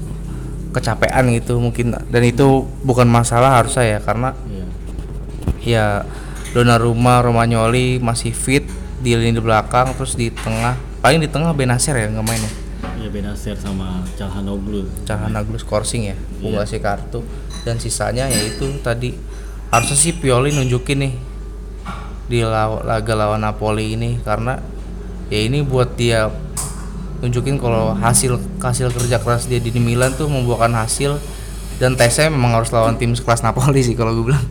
[0.74, 4.66] kecapean gitu mungkin dan itu bukan masalah harusnya ya karena iya.
[5.64, 5.84] ya
[6.56, 8.64] Donnarumma Romagnoli masih fit
[9.04, 10.72] di lini belakang terus di tengah.
[11.04, 12.52] Paling di tengah Benacer ya nggak main ya?
[12.96, 16.56] Ya Benacer sama Calhanoglu Calhanoglu skorsing ya yeah.
[16.56, 17.20] ngasih kartu.
[17.60, 19.12] Dan sisanya yaitu tadi
[19.68, 21.12] harusnya sih Pioli nunjukin nih
[22.24, 24.16] di law laga lawan Napoli ini.
[24.24, 24.56] Karena
[25.28, 26.32] ya ini buat dia
[27.20, 31.20] nunjukin kalau hasil hasil kerja keras dia di Milan tuh membuahkan hasil.
[31.76, 34.46] Dan tesnya memang harus lawan tim sekelas Napoli sih kalau gue bilang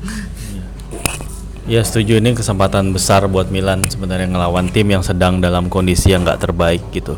[1.66, 2.22] Ya setuju.
[2.22, 6.84] Ini kesempatan besar buat Milan sebenarnya ngelawan tim yang sedang dalam kondisi yang nggak terbaik
[6.94, 7.18] gitu.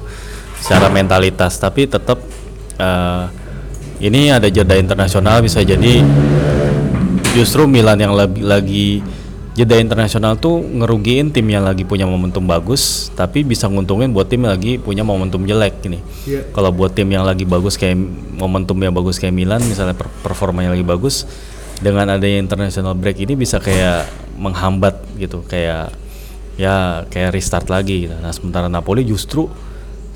[0.64, 2.16] Secara mentalitas tapi tetap
[2.80, 3.28] uh,
[4.00, 6.00] ini ada jeda internasional bisa jadi
[7.36, 8.88] justru Milan yang lagi, lagi
[9.52, 14.48] jeda internasional tuh ngerugiin tim yang lagi punya momentum bagus tapi bisa nguntungin buat tim
[14.48, 16.00] yang lagi punya momentum jelek ini.
[16.24, 16.48] Yeah.
[16.56, 18.00] kalau buat tim yang lagi bagus kayak
[18.40, 21.28] momentum yang bagus kayak Milan misalnya performanya lagi bagus
[21.82, 25.94] dengan adanya international break ini bisa kayak menghambat gitu kayak
[26.58, 28.16] ya kayak restart lagi gitu.
[28.18, 29.46] nah sementara Napoli justru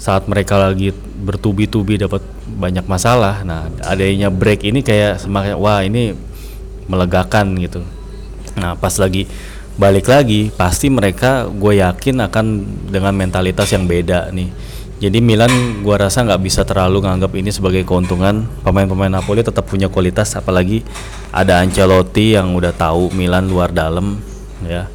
[0.01, 0.89] saat mereka lagi
[1.22, 6.18] bertubi-tubi dapat banyak masalah nah adanya break ini kayak semakin wah ini
[6.89, 7.86] melegakan gitu
[8.57, 9.30] nah pas lagi
[9.78, 12.45] balik lagi pasti mereka gue yakin akan
[12.89, 14.49] dengan mentalitas yang beda nih
[15.02, 18.45] jadi Milan gue rasa nggak bisa terlalu nganggap ini sebagai keuntungan.
[18.62, 20.86] Pemain-pemain Napoli tetap punya kualitas apalagi
[21.34, 24.22] ada Ancelotti yang udah tahu Milan luar dalam
[24.62, 24.86] ya.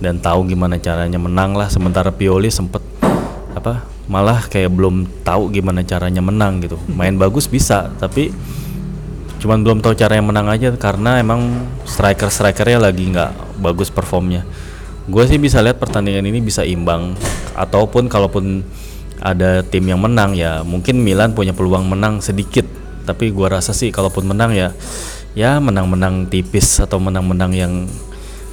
[0.00, 1.68] Dan tahu gimana caranya menang lah.
[1.68, 2.80] Sementara Pioli sempet
[3.52, 6.80] apa malah kayak belum tahu gimana caranya menang gitu.
[6.88, 8.32] Main bagus bisa tapi
[9.36, 14.48] cuman belum tahu cara yang menang aja karena emang striker strikernya lagi nggak bagus performnya.
[15.04, 17.12] Gue sih bisa lihat pertandingan ini bisa imbang.
[17.52, 18.64] Ataupun kalaupun
[19.22, 22.66] ada tim yang menang ya mungkin Milan punya peluang menang sedikit.
[23.02, 24.74] Tapi gue rasa sih kalaupun menang ya
[25.32, 27.72] ya menang-menang tipis atau menang-menang yang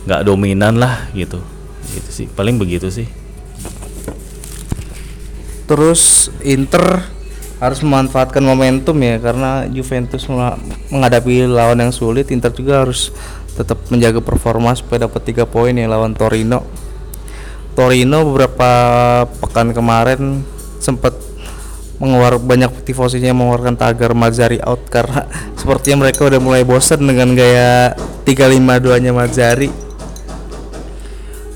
[0.05, 1.41] nggak dominan lah gitu.
[1.89, 2.27] Gitu sih.
[2.29, 3.09] Paling begitu sih.
[5.65, 7.05] Terus Inter
[7.59, 10.25] harus memanfaatkan momentum ya karena Juventus
[10.89, 12.29] menghadapi lawan yang sulit.
[12.29, 13.13] Inter juga harus
[13.53, 16.65] tetap menjaga performa supaya dapat tiga poin ya lawan Torino.
[17.77, 18.71] Torino beberapa
[19.39, 20.41] pekan kemarin
[20.89, 21.13] sempat
[21.99, 25.27] mengeluarkan banyak tifosinya mengeluarkan tagar Mazzari out karena
[25.59, 29.89] sepertinya mereka udah mulai bosan dengan gaya 352 nya Mazzari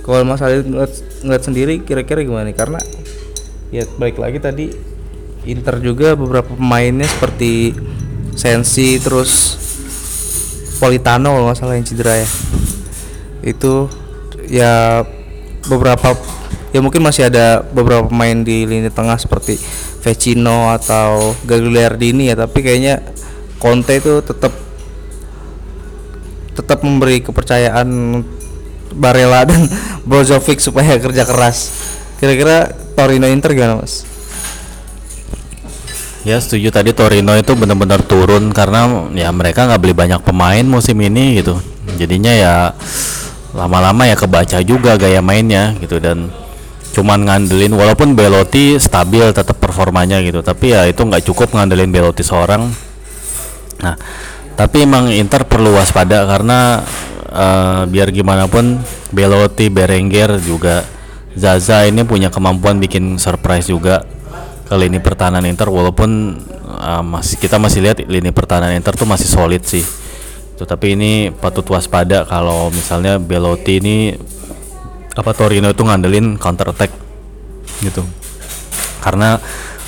[0.04, 2.58] kalau Mas Ali ngeliat, ngeliat sendiri kira-kira gimana nih?
[2.60, 2.80] Karena
[3.72, 4.68] ya baik lagi tadi
[5.48, 7.72] Inter juga beberapa pemainnya seperti
[8.36, 9.60] Sensi terus
[10.78, 12.30] Politano kalau nggak yang cedera ya.
[13.48, 13.88] Itu
[14.52, 14.74] ya
[15.72, 16.20] beberapa
[16.74, 19.62] ya mungkin masih ada beberapa pemain di lini tengah seperti
[20.02, 23.00] Vecino atau Gagliardini ya tapi kayaknya
[23.62, 24.52] Conte itu tetap
[26.58, 27.88] tetap memberi kepercayaan
[28.98, 29.70] Barella dan
[30.04, 31.72] Brozovic supaya kerja keras
[32.18, 34.06] kira-kira Torino Inter gimana mas?
[36.24, 40.96] Ya setuju tadi Torino itu benar-benar turun karena ya mereka nggak beli banyak pemain musim
[41.04, 41.60] ini gitu.
[42.00, 42.54] Jadinya ya
[43.52, 46.32] lama-lama ya kebaca juga gaya mainnya gitu dan
[46.94, 50.46] cuman ngandelin walaupun Belotti stabil tetap performanya gitu.
[50.46, 52.70] Tapi ya itu nggak cukup ngandelin Belotti seorang.
[53.82, 53.96] Nah
[54.54, 56.86] tapi emang Inter perlu waspada karena
[57.34, 58.78] uh, biar gimana pun
[59.10, 60.86] Belotti Berenguer juga
[61.34, 64.06] Zaza ini punya kemampuan bikin surprise juga
[64.70, 65.74] ke lini pertahanan Inter.
[65.74, 66.38] Walaupun
[66.78, 69.82] uh, masih kita masih lihat lini pertahanan Inter tuh masih solid sih.
[70.64, 74.16] Tapi ini patut waspada kalau misalnya Belotti ini
[75.14, 76.92] apa Torino itu ngandelin counter attack
[77.82, 78.02] gitu.
[79.04, 79.38] Karena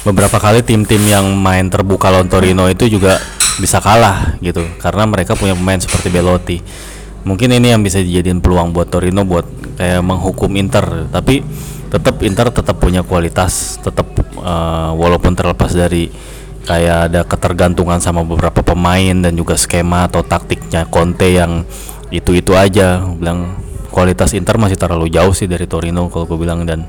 [0.05, 3.17] beberapa kali tim-tim yang main terbuka lawan Torino itu juga
[3.57, 4.61] bisa kalah gitu.
[4.77, 6.57] Karena mereka punya pemain seperti Belotti.
[7.25, 9.47] Mungkin ini yang bisa dijadiin peluang buat Torino buat
[9.81, 11.09] kayak menghukum Inter.
[11.09, 11.41] Tapi
[11.89, 14.05] tetap Inter tetap punya kualitas tetap
[14.41, 16.11] uh, walaupun terlepas dari
[16.65, 21.63] kayak ada ketergantungan sama beberapa pemain dan juga skema atau taktiknya Conte yang
[22.09, 23.64] itu-itu aja bilang
[23.95, 26.83] kualitas Inter masih terlalu jauh sih dari Torino kalau gue bilang dan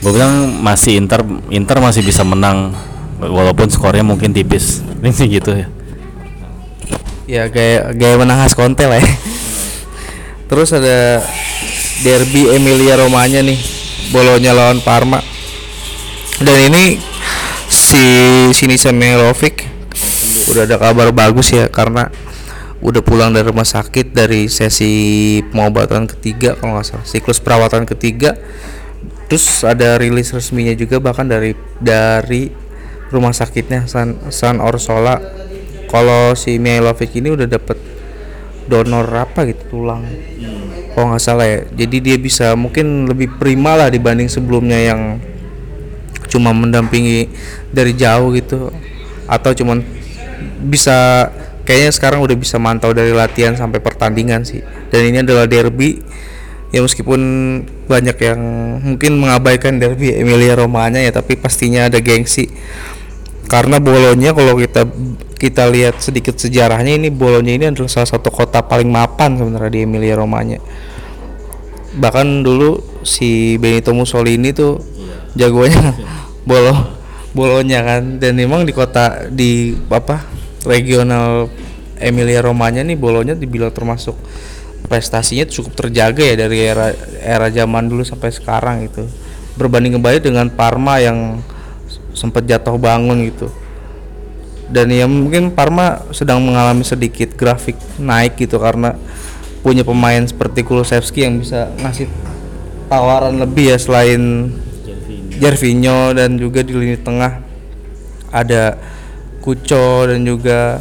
[0.00, 1.20] gue bilang masih Inter
[1.52, 2.72] Inter masih bisa menang
[3.20, 4.80] walaupun skornya mungkin tipis.
[5.04, 5.68] Ini sih gitu ya.
[7.28, 9.12] Ya gaya gaya menang khas Conte lah ya.
[10.48, 11.20] Terus ada
[12.00, 13.60] derby Emilia Romanya nih
[14.08, 15.20] bolonya lawan Parma.
[16.42, 16.98] Dan ini
[17.70, 18.02] si
[18.50, 19.62] sini Milovic
[20.50, 22.10] udah ada kabar bagus ya karena
[22.82, 27.06] udah pulang dari rumah sakit dari sesi pengobatan ketiga kalau nggak salah.
[27.06, 28.34] Siklus perawatan ketiga.
[29.30, 32.50] Terus ada rilis resminya juga bahkan dari dari
[33.14, 35.22] rumah sakitnya San, San Orsola.
[35.86, 37.78] Kalau si Mihailovic ini udah dapet
[38.66, 40.02] donor apa gitu tulang.
[40.92, 41.62] Kalau nggak salah ya.
[41.70, 45.22] Jadi dia bisa mungkin lebih prima lah dibanding sebelumnya yang
[46.26, 47.30] cuma mendampingi
[47.70, 48.74] dari jauh gitu.
[49.30, 49.84] Atau cuman
[50.66, 51.30] bisa
[51.64, 54.62] kayaknya sekarang udah bisa mantau dari latihan sampai pertandingan sih.
[54.90, 56.02] Dan ini adalah derby.
[56.72, 57.20] Ya meskipun
[57.84, 58.40] banyak yang
[58.80, 62.48] mungkin mengabaikan derby Emilia Romanya ya tapi pastinya ada gengsi.
[63.44, 64.88] Karena Bolonya kalau kita
[65.36, 69.80] kita lihat sedikit sejarahnya ini Bolonya ini adalah salah satu kota paling mapan sebenarnya di
[69.84, 70.62] Emilia Romanya
[71.92, 74.80] bahkan dulu si Benito Mussolini tuh
[75.36, 75.92] jagonya
[76.48, 77.00] Bolo
[77.32, 78.02] Bolonya kan.
[78.20, 80.24] Dan memang di kota di apa
[80.62, 81.50] regional
[82.02, 84.18] Emilia Romanya nih bolonya dibilang termasuk
[84.86, 86.90] prestasinya cukup terjaga ya dari era
[87.22, 89.06] era zaman dulu sampai sekarang itu
[89.54, 91.38] berbanding kembali dengan Parma yang
[92.12, 93.48] sempat jatuh bangun gitu.
[94.72, 98.96] Dan ya mungkin Parma sedang mengalami sedikit grafik naik gitu karena
[99.60, 102.08] punya pemain seperti Kulusevski yang bisa ngasih
[102.88, 104.52] tawaran lebih ya selain
[105.38, 107.40] Jervinho dan juga di lini tengah
[108.32, 108.80] ada
[109.42, 110.78] Kuco dan juga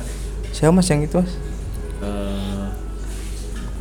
[0.53, 1.33] siapa mas yang itu mas?
[1.97, 2.69] Uh,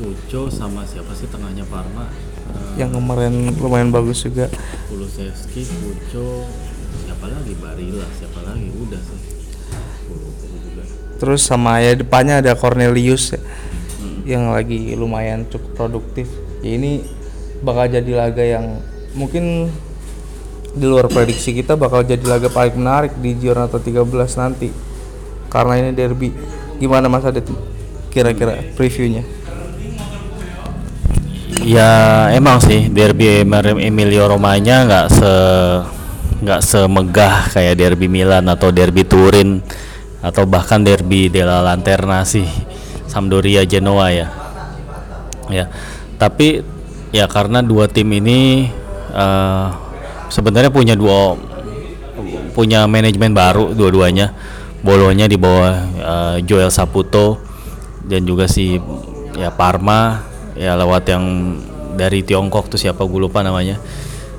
[0.00, 2.08] Kuco sama siapa sih tengahnya Parma?
[2.48, 4.48] Uh, yang kemarin lumayan bagus juga.
[4.88, 6.48] Kulusevski, Kuco,
[7.04, 7.52] siapa lagi?
[7.60, 8.72] Barilla, siapa lagi?
[8.72, 9.20] Udah sih.
[11.20, 13.40] Terus sama ya depannya ada Cornelius ya,
[14.00, 14.24] hmm.
[14.24, 16.24] yang lagi lumayan cukup produktif.
[16.64, 17.04] Ya, ini
[17.60, 18.80] bakal jadi laga yang
[19.12, 19.68] mungkin
[20.70, 24.06] di luar prediksi kita bakal jadi laga paling menarik di Giornata 13
[24.38, 24.68] nanti.
[25.50, 26.30] Karena ini derby.
[26.78, 27.44] Gimana Mas Adit?
[28.10, 29.26] Kira-kira previewnya?
[31.60, 33.44] Ya emang sih derby
[33.84, 35.32] Emilio Romanya nggak se
[36.40, 39.60] nggak semegah kayak derby Milan atau derby Turin
[40.24, 42.48] atau bahkan derby della Lanterna sih
[43.10, 44.28] Sampdoria Genoa ya.
[45.52, 45.68] Ya
[46.16, 46.64] tapi
[47.12, 48.70] ya karena dua tim ini
[49.12, 49.89] uh,
[50.30, 51.36] sebenarnya punya dua
[52.54, 54.32] punya manajemen baru dua-duanya.
[54.80, 57.36] Bolonya di bawah uh, Joel Saputo
[58.08, 58.80] dan juga si
[59.36, 60.24] ya Parma
[60.56, 61.24] ya lewat yang
[62.00, 63.76] dari Tiongkok tuh siapa gue lupa namanya.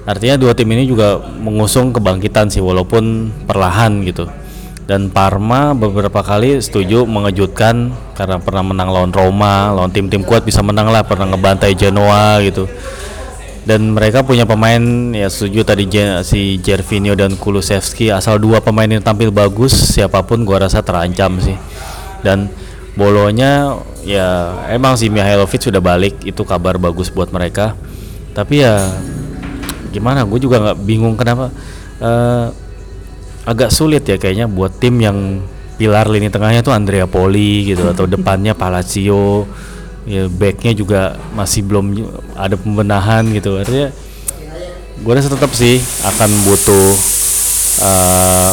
[0.02, 4.26] Artinya dua tim ini juga mengusung kebangkitan sih walaupun perlahan gitu.
[4.90, 10.66] Dan Parma beberapa kali setuju mengejutkan karena pernah menang lawan Roma lawan tim-tim kuat bisa
[10.66, 12.66] menang lah pernah ngebantai Genoa gitu
[13.62, 14.82] dan mereka punya pemain
[15.14, 15.86] ya setuju tadi
[16.26, 18.10] si Jervinho dan Kulusevski.
[18.10, 21.58] Asal dua pemain yang tampil bagus siapa pun gua rasa terancam sih.
[22.26, 22.50] Dan
[22.98, 27.78] bolonya ya emang si Mihailovic sudah balik itu kabar bagus buat mereka.
[28.34, 28.90] Tapi ya
[29.92, 31.52] gimana gue juga nggak bingung kenapa
[32.00, 32.48] uh,
[33.44, 35.44] agak sulit ya kayaknya buat tim yang
[35.76, 39.44] pilar lini tengahnya tuh Andrea Poli gitu atau depannya Palacio
[40.06, 41.94] ya backnya juga masih belum
[42.38, 43.58] ada pembenahan gitu.
[43.58, 43.90] Artinya
[45.02, 46.88] gue rasa tetap sih akan butuh
[47.82, 48.52] uh,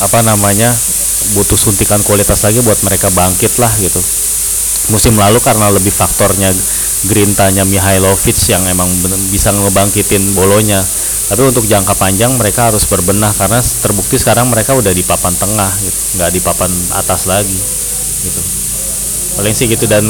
[0.00, 0.68] apa namanya
[1.36, 4.00] butuh suntikan kualitas lagi buat mereka bangkit lah gitu.
[4.90, 6.50] Musim lalu karena lebih faktornya
[7.08, 8.88] grintanya Mihailovic yang emang
[9.32, 10.80] bisa ngebangkitin bolonya.
[11.30, 15.70] Tapi untuk jangka panjang mereka harus berbenah karena terbukti sekarang mereka udah di papan tengah
[15.78, 17.54] gitu nggak di papan atas lagi
[18.26, 18.59] gitu
[19.38, 20.02] paling sih gitu dan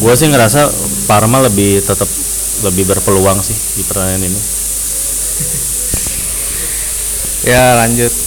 [0.00, 0.66] gue sih ngerasa
[1.04, 2.08] Parma lebih tetap
[2.64, 4.40] lebih berpeluang sih di pertandingan ini
[7.44, 8.24] Ya lanjut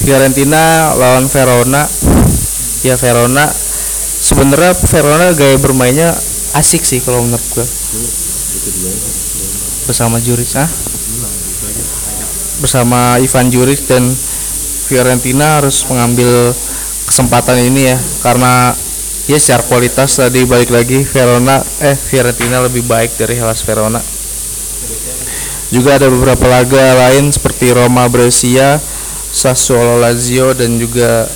[0.00, 1.84] Fiorentina lawan Verona.
[2.80, 3.44] Ya Verona
[4.20, 6.08] sebenarnya Verona gaya bermainnya
[6.56, 7.66] asik sih kalau menurut gua.
[9.84, 10.68] Bersama Juric ah.
[12.64, 14.08] Bersama Ivan Juric dan
[14.88, 16.52] Fiorentina harus mengambil
[17.08, 18.72] kesempatan ini ya karena
[19.28, 24.00] ya secara kualitas tadi balik lagi Verona eh Fiorentina lebih baik dari Hellas Verona.
[25.70, 28.82] Juga ada beberapa laga lain seperti Roma Brescia,
[29.30, 31.30] Sassuolo Lazio dan juga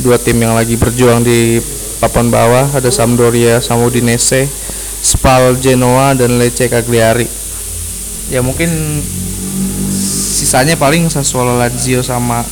[0.00, 1.60] dua tim yang lagi berjuang di
[1.96, 4.48] papan bawah ada Sampdoria sama Udinese,
[5.00, 7.24] Spal Genoa dan Lecce Cagliari.
[8.28, 9.00] Ya mungkin
[10.40, 12.44] sisanya paling Sassuolo Lazio sama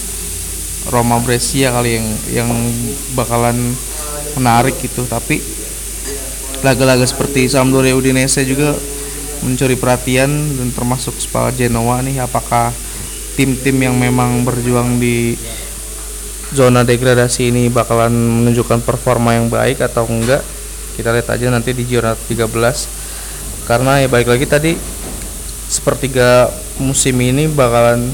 [0.89, 2.51] Roma Brescia kali yang yang
[3.12, 3.76] bakalan
[4.39, 5.43] menarik gitu tapi
[6.62, 8.74] laga-laga seperti Sampdoria Udinese juga
[9.43, 12.74] mencuri perhatian dan termasuk Spal Genoa nih apakah
[13.39, 15.39] tim-tim yang memang berjuang di
[16.51, 20.43] zona degradasi ini bakalan menunjukkan performa yang baik atau enggak?
[20.99, 24.72] Kita lihat aja nanti di Giornata 13 karena ya baik lagi tadi
[25.68, 28.11] sepertiga musim ini bakalan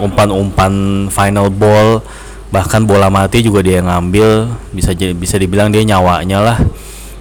[0.02, 2.02] umpan-umpan final ball
[2.50, 4.50] bahkan bola mati juga dia yang ngambil.
[4.74, 6.58] Bisa bisa dibilang dia nyawanya lah.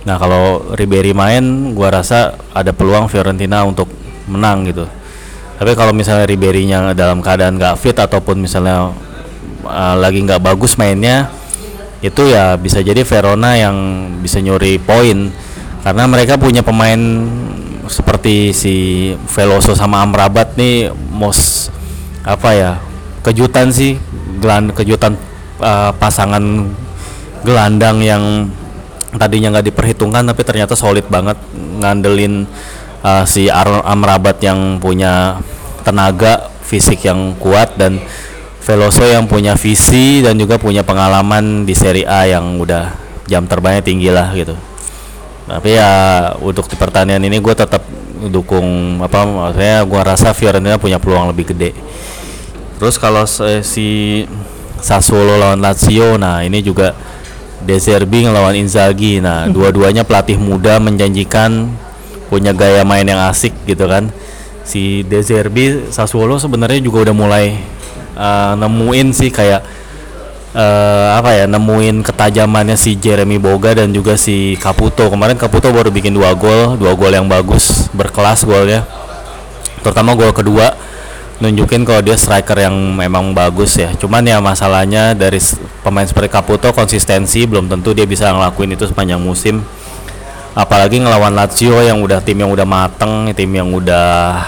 [0.08, 3.90] Nah kalau Ribery main gua rasa ada peluang Fiorentina untuk
[4.24, 4.88] menang gitu.
[5.54, 8.90] Tapi kalau misalnya Ribery-nya dalam keadaan nggak fit ataupun misalnya
[9.62, 11.30] uh, lagi nggak bagus mainnya
[12.04, 13.76] itu ya bisa jadi Verona yang
[14.20, 15.32] bisa nyuri poin
[15.84, 16.98] karena mereka punya pemain
[17.84, 18.74] seperti si
[19.28, 21.68] Veloso sama Amrabat nih mos
[22.24, 22.72] apa ya
[23.20, 24.00] kejutan sih
[24.40, 25.12] gelan kejutan
[25.60, 26.40] uh, pasangan
[27.44, 28.48] gelandang yang
[29.20, 32.48] tadinya nggak diperhitungkan tapi ternyata solid banget ngandelin
[33.04, 35.36] uh, si Amrabat yang punya
[35.84, 38.00] tenaga fisik yang kuat dan
[38.64, 42.96] Veloso yang punya visi dan juga punya pengalaman di Serie A yang udah
[43.28, 44.56] jam terbangnya tinggi lah gitu
[45.44, 45.92] tapi ya
[46.40, 47.84] untuk di pertandingan ini gue tetap
[48.32, 51.76] dukung apa maksudnya gue rasa Fiorentina punya peluang lebih gede.
[52.80, 53.28] Terus kalau
[53.60, 54.24] si
[54.80, 56.96] Sassuolo lawan Lazio nah ini juga
[57.64, 59.20] De Zerbi ngelawan Inzaghi.
[59.20, 61.68] Nah dua-duanya pelatih muda menjanjikan
[62.32, 64.08] punya gaya main yang asik gitu kan.
[64.64, 67.60] Si De Zerbi Sassuolo sebenarnya juga udah mulai
[68.16, 69.83] uh, nemuin sih kayak
[70.54, 75.10] eh, apa ya nemuin ketajamannya si Jeremy Boga dan juga si Caputo.
[75.10, 78.86] Kemarin Caputo baru bikin dua gol dua gol yang bagus berkelas golnya.
[79.82, 80.72] Terutama gol kedua
[81.42, 83.90] nunjukin kalau dia striker yang memang bagus ya.
[83.98, 85.42] Cuman ya masalahnya dari
[85.82, 89.60] pemain seperti Caputo konsistensi belum tentu dia bisa ngelakuin itu sepanjang musim.
[90.54, 94.38] Apalagi ngelawan Lazio yang udah tim yang udah mateng tim yang udah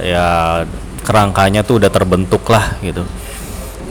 [0.00, 0.26] ya
[1.04, 3.04] kerangkanya tuh udah terbentuk lah gitu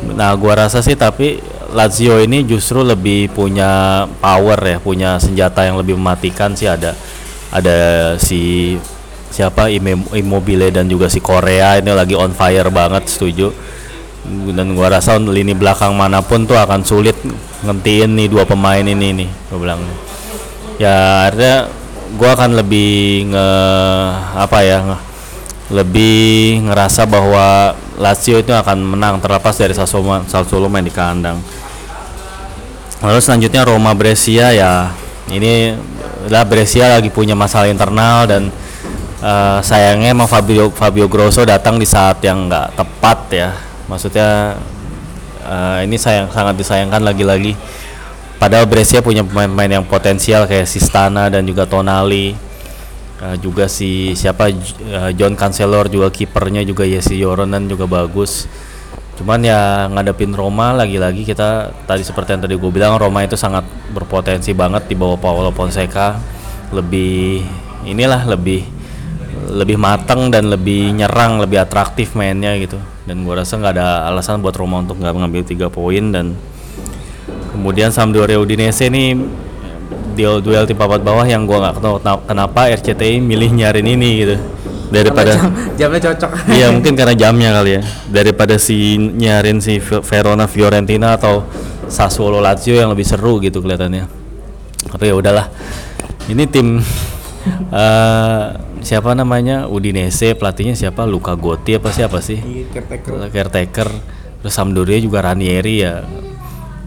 [0.01, 1.37] Nah, gua rasa sih tapi
[1.71, 6.67] Lazio ini justru lebih punya power ya, punya senjata yang lebih mematikan sih.
[6.67, 6.97] Ada
[7.51, 7.77] ada
[8.19, 8.75] si
[9.31, 9.71] siapa
[10.11, 13.53] Immobile dan juga si Korea ini lagi on fire banget setuju.
[14.51, 17.15] Dan gua rasa lini belakang mana pun tuh akan sulit
[17.63, 19.81] ngentiin nih dua pemain ini nih gua bilang.
[20.75, 21.71] Ya artinya
[22.19, 23.49] gua akan lebih nge
[24.35, 25.03] apa ya nge-
[25.71, 31.37] lebih ngerasa bahwa Lazio itu akan menang terlepas dari Sassuolo, Sassuolo main di kandang
[33.01, 34.89] Lalu selanjutnya Roma Brescia ya
[35.29, 35.73] ini
[36.27, 38.51] lah Brescia lagi punya masalah internal dan
[39.23, 43.49] eh, sayangnya emang Fabio Fabio Grosso datang di saat yang nggak tepat ya.
[43.87, 44.59] Maksudnya
[45.45, 47.55] eh, ini sayang sangat disayangkan lagi-lagi.
[48.41, 52.33] Padahal Brescia punya pemain-pemain yang potensial kayak Sistana dan juga Tonali.
[53.21, 58.49] Eh, juga si siapa eh, John Cancelo juga kipernya juga Yesi Yoronen juga bagus.
[59.13, 63.61] Cuman ya ngadepin Roma lagi-lagi kita tadi seperti yang tadi gue bilang Roma itu sangat
[63.93, 66.17] berpotensi banget di bawah Paolo Fonseca
[66.73, 67.45] lebih
[67.85, 68.65] inilah lebih
[69.53, 74.41] lebih matang dan lebih nyerang lebih atraktif mainnya gitu dan gue rasa nggak ada alasan
[74.41, 76.33] buat Roma untuk nggak mengambil tiga poin dan
[77.53, 79.13] kemudian Sampdoria Udinese ini
[80.11, 84.35] duel duel tim papat bawah yang gue nggak tahu kenapa- RCTI milih nyarin ini gitu
[84.91, 85.31] daripada
[85.79, 87.81] jamnya cocok Iya mungkin karena jamnya kali ya
[88.11, 91.47] daripada si nyarin si Verona Fiorentina atau
[91.91, 94.07] Sassuolo Lazio yang lebih seru gitu kelihatannya.
[94.87, 95.51] Tapi ya udahlah.
[96.31, 96.79] Ini tim
[97.75, 98.43] eh
[98.79, 102.39] siapa namanya Udinese pelatihnya siapa Luka Gotti apa siapa sih?
[103.27, 103.89] Caretaker.
[104.41, 105.99] Terus Sampdoria juga Ranieri ya.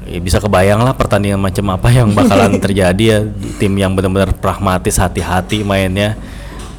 [0.04, 3.18] Ya bisa kebayang lah pertandingan macam apa yang bakalan terjadi ya
[3.56, 6.16] tim yang benar-benar pragmatis hati-hati mainnya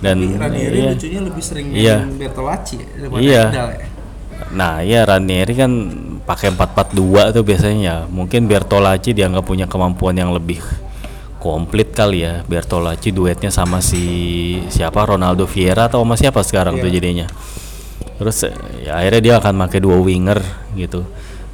[0.03, 0.91] dan Ranieri iya.
[0.93, 1.97] lucunya lebih sering Iya.
[2.05, 3.43] Bertolacci ya, daripada Iya.
[3.49, 3.63] Ya.
[4.51, 5.71] Nah, ya Ranieri kan
[6.27, 7.97] pakai 4-4-2 tuh biasanya ya.
[8.05, 10.61] Mungkin Bertolacci dianggap punya kemampuan yang lebih
[11.41, 12.45] komplit kali ya.
[12.45, 17.25] Bertolacci duetnya sama si siapa Ronaldo Vieira atau sama siapa sekarang tuh jadinya.
[18.15, 18.47] Terus
[18.85, 20.39] ya, akhirnya dia akan pakai dua winger
[20.77, 21.03] gitu.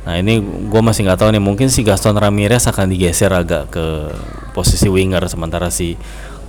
[0.02, 3.86] Nah ini gue masih nggak tahu nih mungkin si Gaston Ramirez akan digeser agak ke
[4.52, 5.94] posisi winger sementara si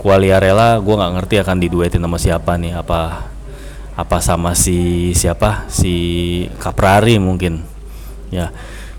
[0.00, 2.74] Quagliarella gue nggak ngerti akan diduetin sama siapa nih.
[2.74, 3.28] Apa
[3.92, 5.68] apa sama si siapa?
[5.68, 5.94] Si
[6.58, 7.60] Caprari mungkin.
[8.32, 8.50] Ya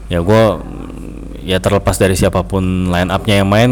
[0.08, 0.44] ya gue
[1.44, 3.72] ya terlepas dari siapa pun line upnya yang main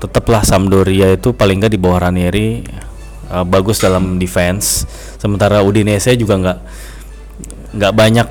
[0.00, 2.64] tetaplah Sampdoria itu paling nggak di bawah Ranieri
[3.30, 4.88] eh, bagus dalam defense.
[5.20, 6.58] Sementara Udinese juga nggak
[7.72, 8.28] nggak banyak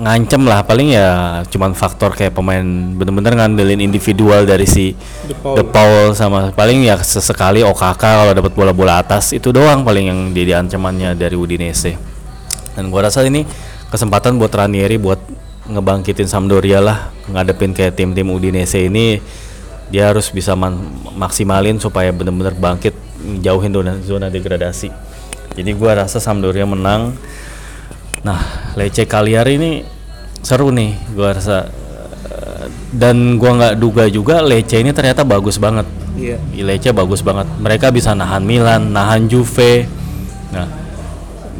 [0.00, 2.64] ngancem lah paling ya cuman faktor kayak pemain
[2.96, 4.96] bener-bener ngandelin individual dari si
[5.28, 10.20] De Paul, sama paling ya sesekali OKK kalau dapat bola-bola atas itu doang paling yang
[10.32, 12.00] jadi ancamannya dari Udinese.
[12.72, 13.44] Dan gua rasa ini
[13.92, 15.20] kesempatan buat Ranieri buat
[15.68, 19.20] ngebangkitin Sampdoria lah ngadepin kayak tim-tim Udinese ini.
[19.90, 20.54] Dia harus bisa
[21.18, 22.94] maksimalin supaya bener-bener bangkit
[23.42, 23.74] jauhin
[24.06, 24.88] zona degradasi.
[25.58, 27.12] Jadi gua rasa Sampdoria menang
[28.20, 29.80] Nah, Lecce Cagliari ini
[30.44, 31.68] seru nih, gua rasa.
[32.90, 35.86] Dan gua nggak duga juga Lecce ini ternyata bagus banget.
[36.18, 36.36] Iya.
[36.60, 37.46] Lecce bagus banget.
[37.62, 39.86] Mereka bisa nahan Milan, nahan Juve.
[40.50, 40.66] Nah,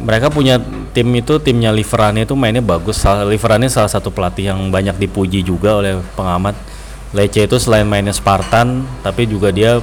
[0.03, 0.59] mereka punya
[0.91, 2.99] tim itu timnya Liverani itu mainnya bagus.
[3.05, 6.53] Liverani salah satu pelatih yang banyak dipuji juga oleh pengamat.
[7.11, 9.79] Lecce itu selain mainnya Spartan, tapi juga dia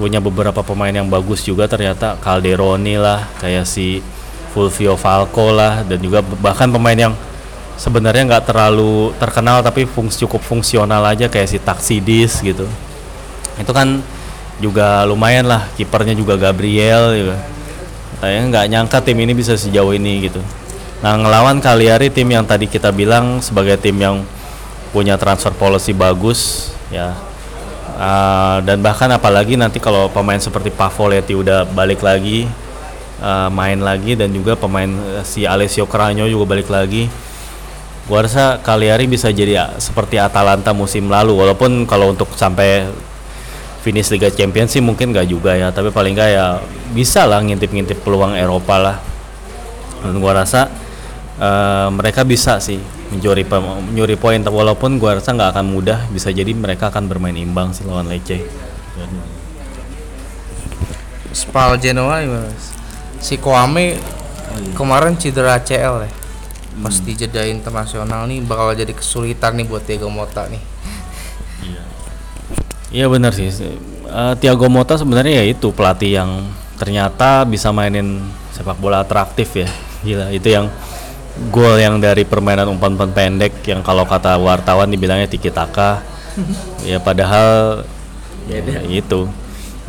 [0.00, 4.00] punya beberapa pemain yang bagus juga ternyata Calderoni lah, kayak si
[4.54, 7.14] Fulvio Falco lah, dan juga bahkan pemain yang
[7.74, 12.70] sebenarnya nggak terlalu terkenal tapi fungsi cukup fungsional aja kayak si Taxidis gitu.
[13.58, 13.98] Itu kan
[14.62, 17.36] juga lumayan lah, kipernya juga Gabriel juga.
[18.22, 20.38] Saya nggak nyangka tim ini bisa sejauh ini gitu.
[21.02, 24.22] Nah ngelawan Cagliari tim yang tadi kita bilang sebagai tim yang
[24.94, 27.18] punya transfer policy bagus ya.
[27.94, 32.50] Ah, dan bahkan apalagi nanti kalau pemain seperti Pavoletti udah balik lagi
[33.20, 37.06] ah, main lagi dan juga pemain eh, si Alessio Cragno juga balik lagi.
[38.04, 41.36] Gua rasa Cagliari bisa jadi ah, seperti Atalanta musim lalu.
[41.36, 42.88] Walaupun kalau untuk sampai
[43.84, 45.70] finish Liga Champions sih mungkin nggak juga ya.
[45.70, 46.58] Tapi paling nggak ya
[46.96, 48.96] bisa lah ngintip-ngintip peluang Eropa lah.
[50.02, 50.72] Dan gua rasa
[51.38, 52.80] eh, mereka bisa sih
[53.12, 53.44] mencuri
[53.88, 54.40] mencuri poin.
[54.40, 58.44] Walaupun gua rasa nggak akan mudah bisa jadi mereka akan bermain imbang sih lawan Lecce.
[61.34, 62.46] Spal Genoa gimana,
[63.24, 63.96] Si Kwame
[64.76, 66.12] kemarin cedera ACL ya.
[66.84, 70.60] Pas di jeda internasional nih bakal jadi kesulitan nih buat Diego Mota nih.
[72.94, 73.48] Iya benar sih.
[73.50, 76.30] Eh, Thiago Motta sebenarnya ya itu pelatih yang
[76.78, 78.22] ternyata bisa mainin
[78.54, 79.66] sepak bola atraktif ya.
[80.04, 80.70] Gila itu yang
[81.50, 85.98] gol yang dari permainan umpan-umpan pendek yang kalau kata wartawan dibilangnya tiki taka
[86.86, 87.82] ya padahal
[88.46, 89.26] ya, itu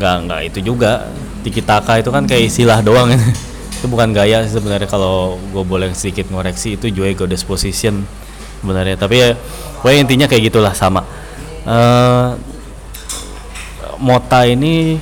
[0.02, 1.06] nggak nggak itu juga
[1.46, 3.14] tiki taka itu kan kayak istilah doang.
[3.78, 4.90] Itu bukan gaya sebenarnya.
[4.90, 8.02] Kalau gue boleh sedikit ngoreksi itu juga goddess position
[8.64, 8.98] sebenarnya.
[8.98, 9.30] Tapi ya
[9.78, 11.06] pokoknya intinya kayak gitulah sama.
[11.68, 12.28] Eh,
[14.02, 14.98] Mota ini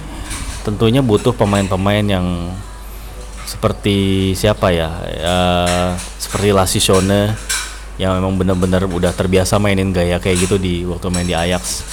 [0.67, 2.51] tentunya butuh pemain-pemain yang
[3.43, 5.39] seperti siapa ya, ya
[6.17, 7.35] seperti Lasisione
[8.01, 11.85] yang memang benar-benar udah terbiasa mainin gaya kayak gitu di waktu main di Ajax.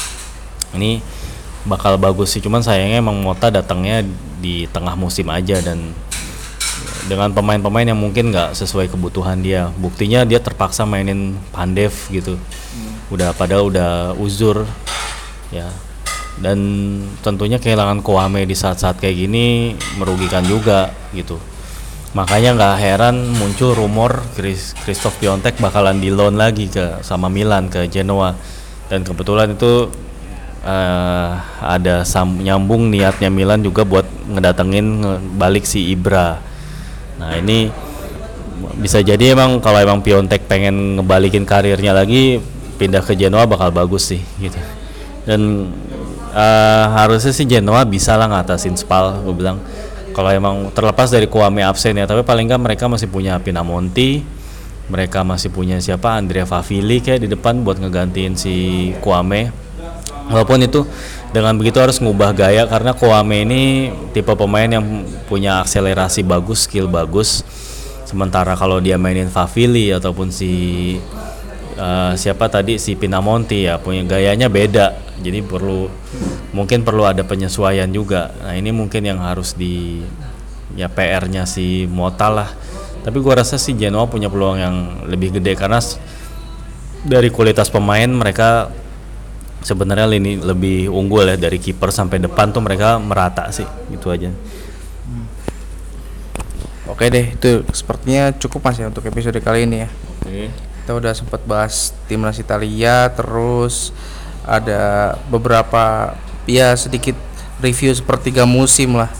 [0.72, 1.02] Ini
[1.68, 4.04] bakal bagus sih, cuman sayangnya emang Mota datangnya
[4.40, 5.92] di tengah musim aja dan
[7.08, 9.68] dengan pemain-pemain yang mungkin nggak sesuai kebutuhan dia.
[9.76, 12.38] Buktinya dia terpaksa mainin Pandev gitu.
[13.10, 14.64] Udah padahal udah uzur
[15.50, 15.68] ya.
[16.40, 16.58] Dan
[17.20, 21.36] tentunya kehilangan Koame di saat-saat kayak gini merugikan juga gitu.
[22.16, 27.68] Makanya nggak heran muncul rumor Chris Christoph Piontek bakalan di loan lagi ke sama Milan
[27.68, 28.34] ke Genoa.
[28.90, 29.90] Dan kebetulan itu
[30.64, 31.30] eh,
[31.60, 36.40] ada sam- nyambung niatnya Milan juga buat ngedatengin nge- balik si Ibra.
[37.20, 37.68] Nah ini
[38.80, 42.40] bisa jadi emang kalau emang Piontek pengen ngebalikin karirnya lagi
[42.80, 44.56] pindah ke Genoa bakal bagus sih gitu.
[45.28, 45.68] Dan
[46.32, 49.60] eh, harusnya sih Genoa bisa lah ngatasin Spal gue bilang.
[50.10, 54.26] Kalau emang terlepas dari Kwame absen ya, tapi paling nggak mereka masih punya Pinamonti,
[54.90, 58.54] mereka masih punya siapa Andrea Favili kayak di depan buat ngegantiin si
[58.98, 59.54] Kwame.
[60.30, 60.86] Walaupun itu
[61.34, 66.86] dengan begitu harus ngubah gaya karena Kwame ini tipe pemain yang punya akselerasi bagus, skill
[66.86, 67.42] bagus.
[68.06, 70.50] Sementara kalau dia mainin Favili ataupun si
[71.74, 74.94] eh, siapa tadi si Pinamonti ya punya gayanya beda.
[75.18, 75.90] Jadi perlu
[76.54, 78.30] mungkin perlu ada penyesuaian juga.
[78.46, 80.02] Nah, ini mungkin yang harus di
[80.78, 82.50] ya PR-nya si Mota lah.
[83.00, 84.76] Tapi gua rasa si Genoa punya peluang yang
[85.10, 85.82] lebih gede karena
[87.00, 88.68] dari kualitas pemain mereka
[89.60, 94.32] sebenarnya lini lebih unggul ya dari kiper sampai depan tuh mereka merata sih gitu aja.
[96.90, 99.88] Oke deh, itu sepertinya cukup mas ya untuk episode kali ini ya.
[100.82, 103.94] Kita udah sempat bahas timnas Italia, terus
[104.42, 106.16] ada beberapa
[106.50, 107.14] ya sedikit
[107.62, 109.12] review sepertiga musim lah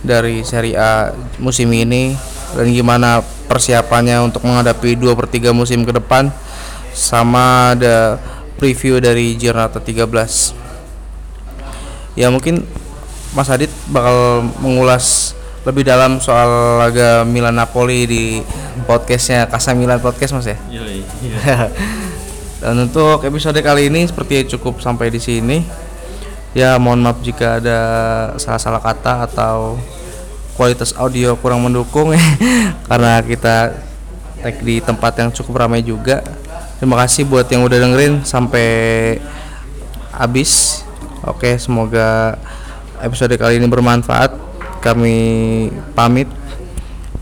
[0.00, 2.16] dari Serie A musim ini
[2.56, 6.32] dan gimana persiapannya untuk menghadapi dua per 3 musim ke depan
[6.96, 8.16] sama ada
[8.60, 12.60] preview dari Giornata 13 ya mungkin
[13.32, 15.32] Mas Adit bakal mengulas
[15.62, 18.24] lebih dalam soal laga Milan Napoli di
[18.88, 20.56] podcastnya Kasa Milan Podcast Mas ya.
[22.60, 25.64] Dan untuk episode kali ini seperti cukup sampai di sini.
[26.56, 27.78] Ya mohon maaf jika ada
[28.40, 29.78] salah-salah kata atau
[30.58, 32.10] kualitas audio kurang mendukung
[32.90, 33.78] karena kita
[34.42, 36.24] tag di tempat yang cukup ramai juga.
[36.80, 38.68] Terima kasih buat yang udah dengerin sampai
[40.16, 40.80] habis.
[41.28, 42.40] Oke, semoga
[43.04, 44.32] episode kali ini bermanfaat.
[44.80, 46.32] Kami pamit.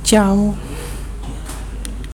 [0.06, 0.67] Ciao.